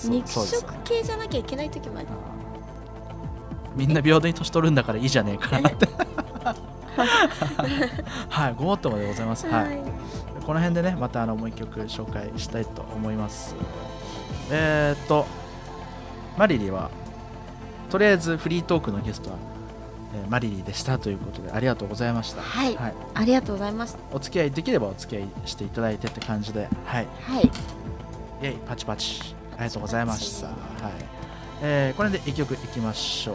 [0.06, 0.48] 肉食
[0.84, 2.08] 系じゃなきゃいけない時もある。
[3.76, 5.88] みんな平等に年取るんだからいいじゃねえかなって。
[8.30, 8.56] はい。
[8.58, 9.46] ごもっともでございます。
[9.48, 9.80] はい。
[10.46, 13.54] この辺でねまたあのもう一曲紹介したいと思います
[14.50, 15.26] えー、っと
[16.38, 16.90] マリリーは
[17.90, 19.38] とりあえずフリートークのゲストは、
[20.14, 22.42] えーマリリーでしたということでありがとうございました。
[22.42, 22.76] はい。
[22.76, 23.98] はい、ありがとうございます。
[24.12, 27.08] お付き合いできればお付き合いしていただいてって感じではい。
[27.24, 27.44] はい。
[27.44, 29.36] イェイパチパチ。
[29.58, 30.56] ありがとうございましたはい、
[31.64, 33.34] えーこれで一曲いきましょ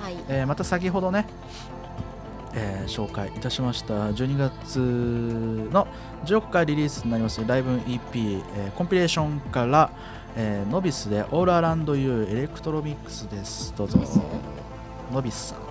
[0.00, 0.02] う。
[0.02, 0.16] はい。
[0.28, 1.26] えーまた先ほどね、
[2.54, 4.78] えー紹介いたしました12月
[5.72, 5.86] の
[6.24, 9.90] 14日リリースになりますライブ EP、えーコンピレーションから、
[10.36, 13.72] えーノビスで「All Around You Electro Mix」です。
[13.76, 13.98] どうぞ。
[15.12, 15.65] ノビスさん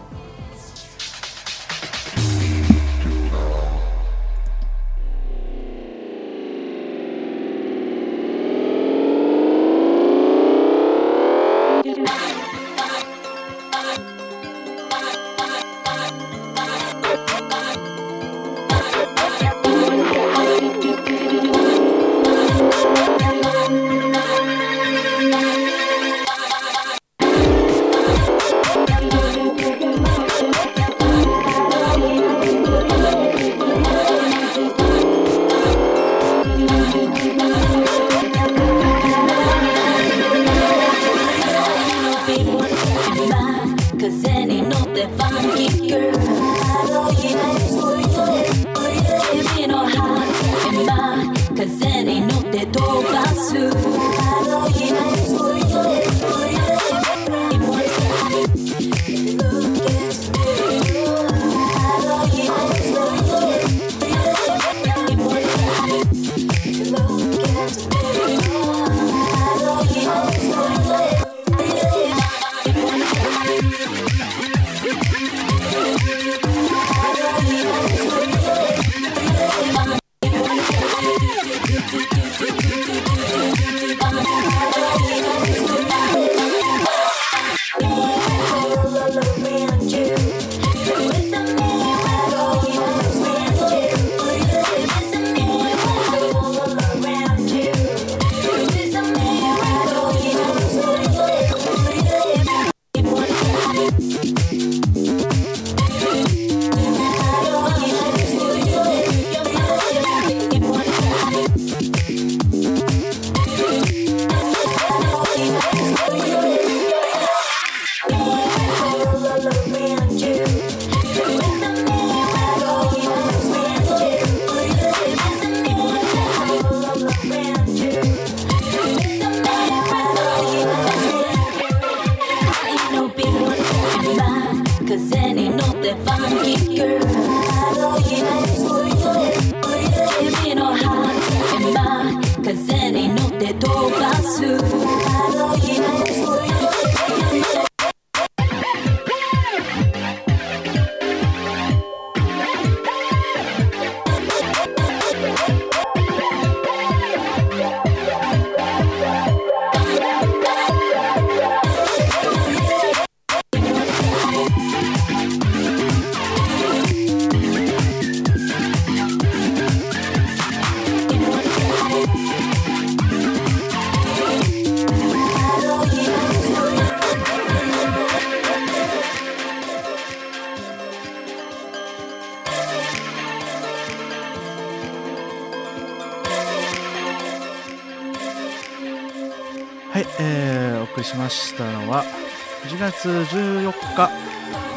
[193.06, 194.10] 14日、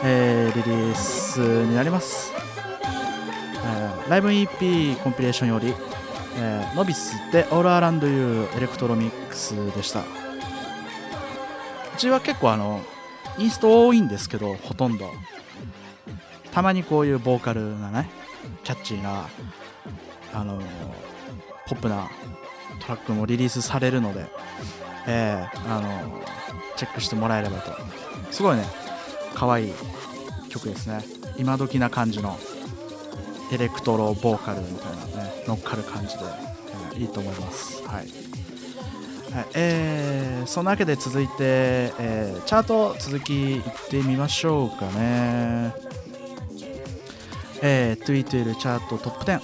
[0.04, 2.30] えーリリースになります、
[3.64, 5.74] えーライブ EP コンピレーションより、
[6.36, 10.00] えーノビスで All Around You Electro Mix でした。
[10.00, 10.04] う
[11.96, 12.82] ちは結構あの
[13.38, 15.10] インスト多いんですけどほとんど。
[16.52, 18.10] たまにこういうボーカルがね
[18.62, 19.26] キャッチーな
[20.34, 20.60] あの
[21.66, 22.10] ポップな
[22.80, 24.26] トラックもリリースされるので、
[25.06, 26.22] えーあの
[26.76, 27.72] チェックしてもらえればと
[28.38, 28.64] すごいね。
[29.34, 29.72] 可愛い
[30.48, 31.04] 曲ですね。
[31.38, 32.38] 今時な感じの
[33.50, 36.22] エレクトロボーカルみたいなね乗っかる感じで、
[36.92, 37.82] えーいいと思います。
[37.84, 37.96] はい、
[39.34, 39.46] はい。
[39.56, 45.74] えーそんなわけで続いて、えーチャート続きいってみましょうかね。
[47.60, 49.40] え、Twitter チャートトップ10、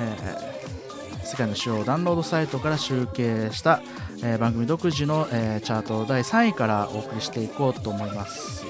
[0.00, 3.82] えー世界の主要ダウンロードサイトから集計した、
[4.22, 8.64] えー番組独自の、えーチャート第3位からお送りしていこうと思います。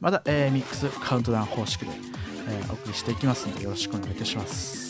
[0.00, 1.90] また、えーミックスカウントダウン方式で、
[2.48, 4.89] えお送りしていきますのでよろしくお願いいたします。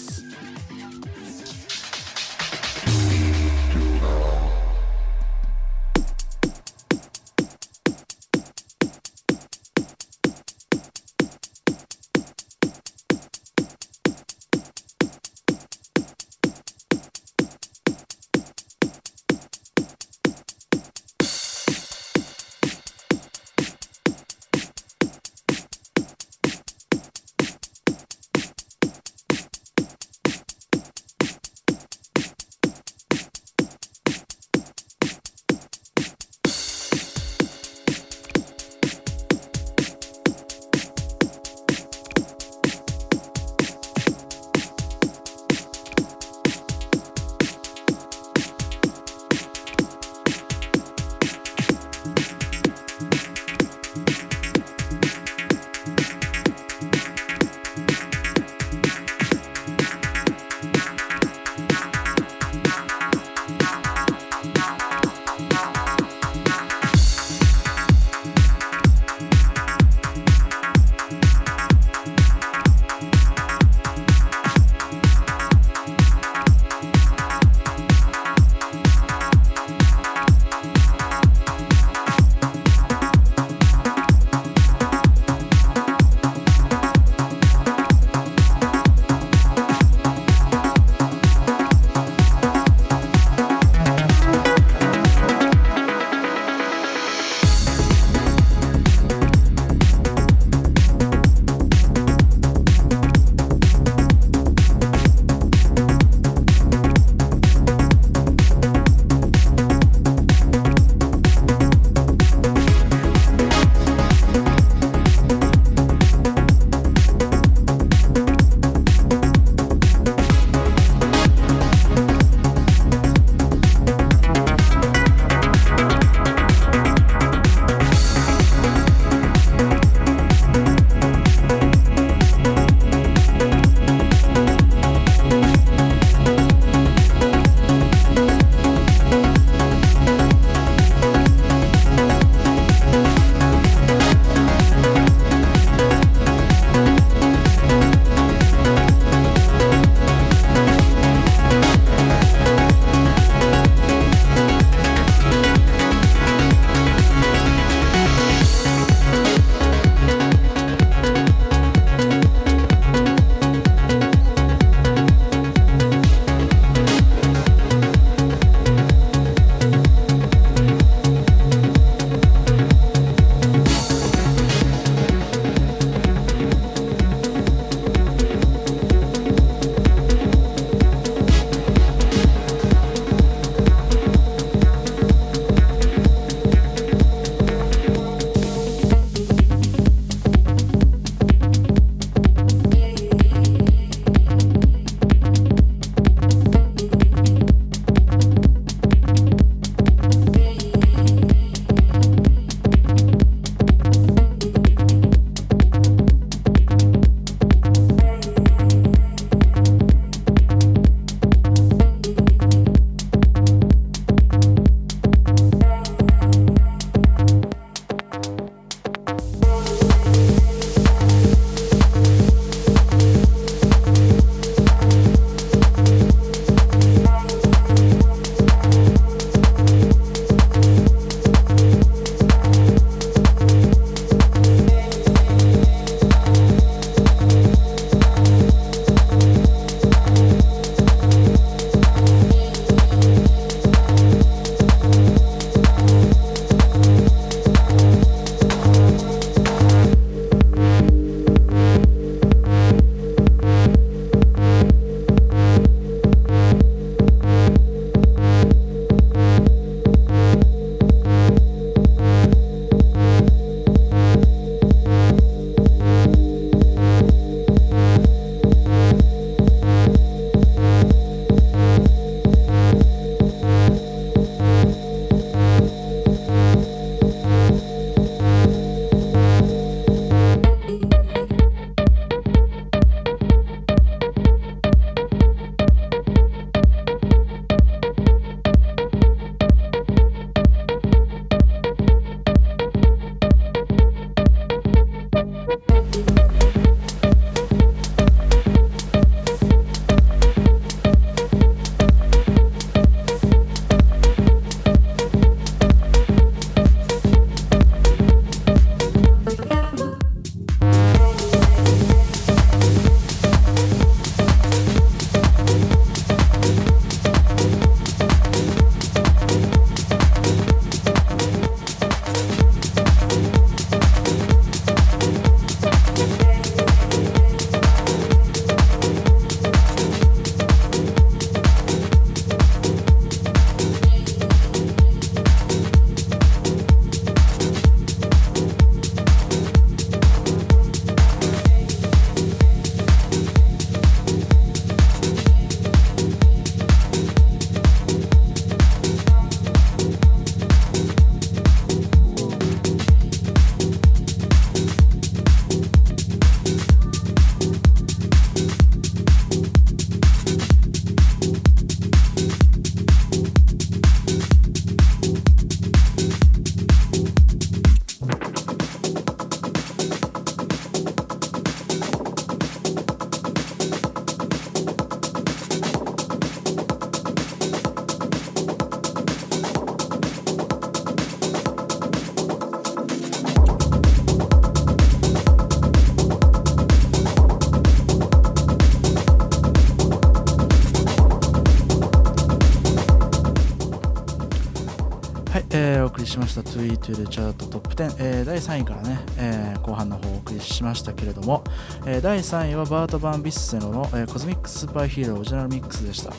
[396.91, 401.45] Tweet チャートトップ10、えー第3位からね、えー後半の方をお送りしましたけれども、
[401.87, 406.13] えー第3位はバート・バン・ビッセロの、えー Cosmic Superhero Original Mix でした、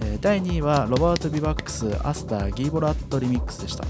[0.00, 3.84] えー第2位はロバート・バビッチ Astor Gui Boratto Remix でした、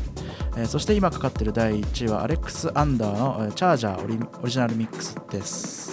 [0.56, 5.92] えーそして今かかっている第1位はアレックス・アンダーの、えー Charger オリ Original Mix です。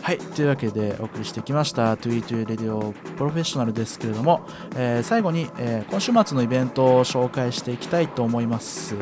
[0.00, 4.40] はい、というわけでお送りしてきました「TweetRadio プロフェッショナル」ですけれども、
[4.74, 8.94] えー最後に、えー今週末のイベントを紹介していきたいと思います、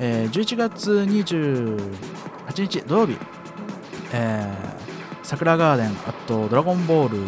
[0.00, 3.16] えー11月28日土曜日、
[4.12, 7.22] えー、桜ガーデンあとドラゴンボールとい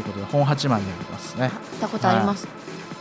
[0.00, 2.46] うことで本八幡にありますね、行ったことあります。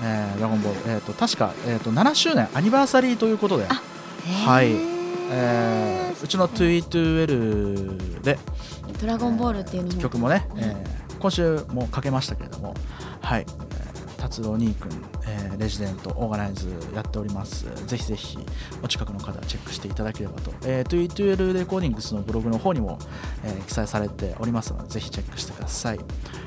[0.02, 3.65] えードラゴンボール、えー、と確か、えー、と7周年アニバーサリーということで。
[3.69, 3.82] あ
[4.49, 4.72] はい。
[5.32, 8.40] えーうちの Tweetwell で
[9.02, 12.76] ドラゴンボールっていう曲もね、うんえー今週もかけましたけれども、
[13.22, 14.91] はい、えー達郎兄君、
[15.56, 17.65] えーレジデント、オーガナイズやっております。
[17.88, 18.38] ぜひぜひ
[18.84, 20.52] お近くの方はチェックしていただければと。
[20.65, 22.99] えー、Tweetwell レコーディングスのブログの方にも、
[23.44, 25.99] えー記載されておりますので、ぜひチェックしてください。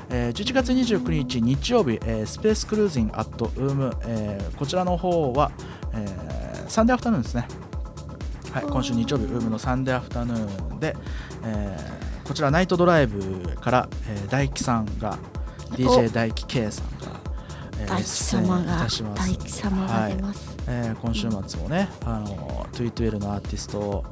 [0.09, 5.51] えー11月29日日曜日、えースペースクルージングアットウーム、えーこちらの方は、
[5.93, 7.47] えーサンデーアフタヌーンですね。
[8.53, 10.95] はい、今週日曜日、ウームのサンデーアフタヌーンで、
[11.43, 15.17] えーこちらナイトドライブから、えー大輝さんが
[15.71, 17.18] DJ 大輝 K さんが、えー
[17.87, 18.77] 大吉様が
[19.15, 20.55] 大吉様が出ます。
[20.67, 24.03] えー今週末もね、あのトゥイトゥエルのアーティストを、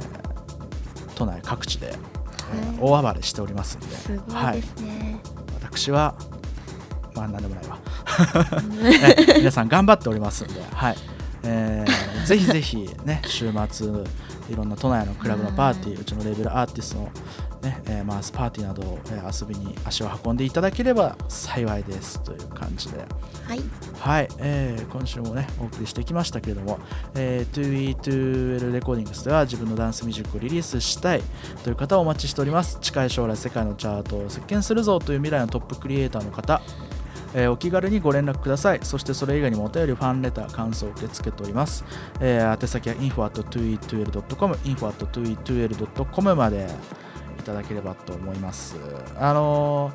[0.00, 1.94] えー都内各地で、
[2.54, 5.20] えー大暴れしておりますんで、すごはいいですね。
[5.62, 6.14] 私は、
[7.14, 7.78] まあ、なんでもないわ、
[8.82, 10.96] えー 皆さん頑張っておりますんで、はい。
[11.42, 13.86] えー ぜひぜひ、ね、週末、
[14.50, 17.08] いろんな都内のクラブのパーティー、うちのレベルアーティストの、
[17.62, 22.98] ねえーマースパーティーなどを、えー遊びに足を運んでいただければ幸いですという感じで。
[22.98, 23.60] はい。
[23.98, 26.78] はい、えー今週もね、お送りしてきましたけれども、
[27.14, 31.22] えー、2E2L レコーディングスでは自分のダンスミュージックをリリースしたい
[31.64, 32.78] という方をお待ちしております。
[32.80, 36.60] 近い将来、世界のチャートを席巻するぞという未来のトップクリエイターの方、
[37.34, 38.80] えーお気軽にご連絡ください。
[38.82, 41.84] そしてそれ以外にもお便り、ファンレター、感想を受け付けております。
[42.20, 47.05] えー宛先は info.2e2l.com、info.2e2l.com までい
[47.46, 48.76] ただければと思います。
[49.18, 49.92] あのー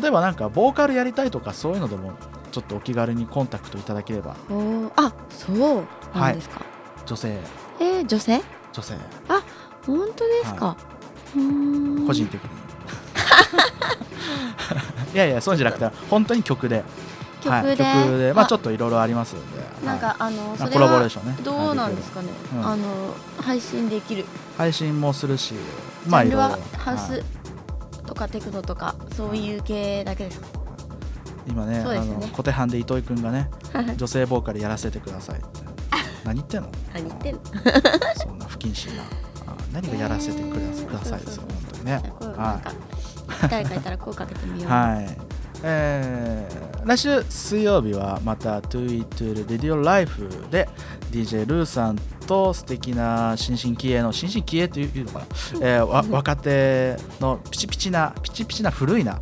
[0.00, 2.12] 例えばなんかボーカルやりたいとかそういうのでも
[2.52, 4.36] ちょっとお気軽にコンタクトいただければ
[4.94, 5.84] あ、そう
[6.16, 6.62] なんですか。
[7.06, 7.36] 女性
[7.80, 8.40] えー、女性？
[8.72, 8.94] 女性
[9.84, 10.76] 本当ですか？
[11.34, 12.50] うーん個人的に
[15.12, 16.84] いやいやそうじゃなくて本当に曲で
[17.48, 18.32] はい、曲で、曲で。
[18.34, 21.38] まああちょっといろいろありますんでなんか、はあのそれあコラボレーはションね。
[21.42, 22.28] どうなんですかね。
[22.54, 22.84] うんあの
[23.40, 24.24] 配信できる。
[24.58, 26.58] 配信もするしジまあいろいろ。
[26.78, 27.22] ハウスはい。
[28.06, 30.46] とかテクノとかそういう系だけですか？
[31.48, 31.84] 今ねね。
[31.84, 33.48] の小手半で糸井くんがね
[33.96, 35.46] 女性ボーカルやらせてくださいって。
[36.24, 36.68] 何言ってんの？
[36.92, 37.40] 何言ってんの？
[38.16, 39.02] そんな不謹慎な。
[39.02, 39.06] あ
[39.72, 42.02] 何がやらせてくださいですよそうそう本当にね。
[42.20, 42.72] はか
[43.48, 44.70] 誰かいたら声かけてみよう。
[44.72, 45.29] はい。
[45.62, 50.66] えー来週水曜日はまた To It To Radio Life で
[51.10, 51.96] DJ ルーさん
[52.26, 55.26] と素敵な新進気鋭の新進気鋭というのかな、
[55.60, 59.20] えーわ若手のピチピチなピチピチな古いな、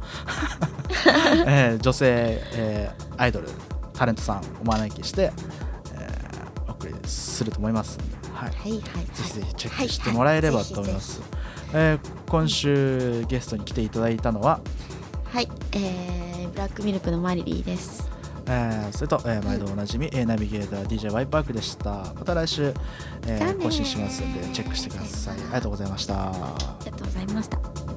[1.46, 3.48] えー女性、えーアイドル
[3.92, 5.32] タレントさんをお招きして、
[5.94, 7.98] えーお送りすると思います
[8.32, 8.80] はい、はいはい。
[8.80, 8.82] ぜ
[9.24, 11.20] ひぜひチェックしてもらえればと思います。
[11.74, 14.60] えー今週ゲストに来ていただいたのは
[15.30, 18.08] はい、えー、ブラックミルクのマリリーです。
[18.46, 21.90] えーそれと、えー毎度おなじみ、えーナビゲーター DJ ワイパークでした。
[21.90, 22.72] また来週、
[23.26, 25.34] えー更新しますんでチェックしてください。
[25.34, 26.30] ありがとうございました。
[26.30, 27.87] ありがとうございました。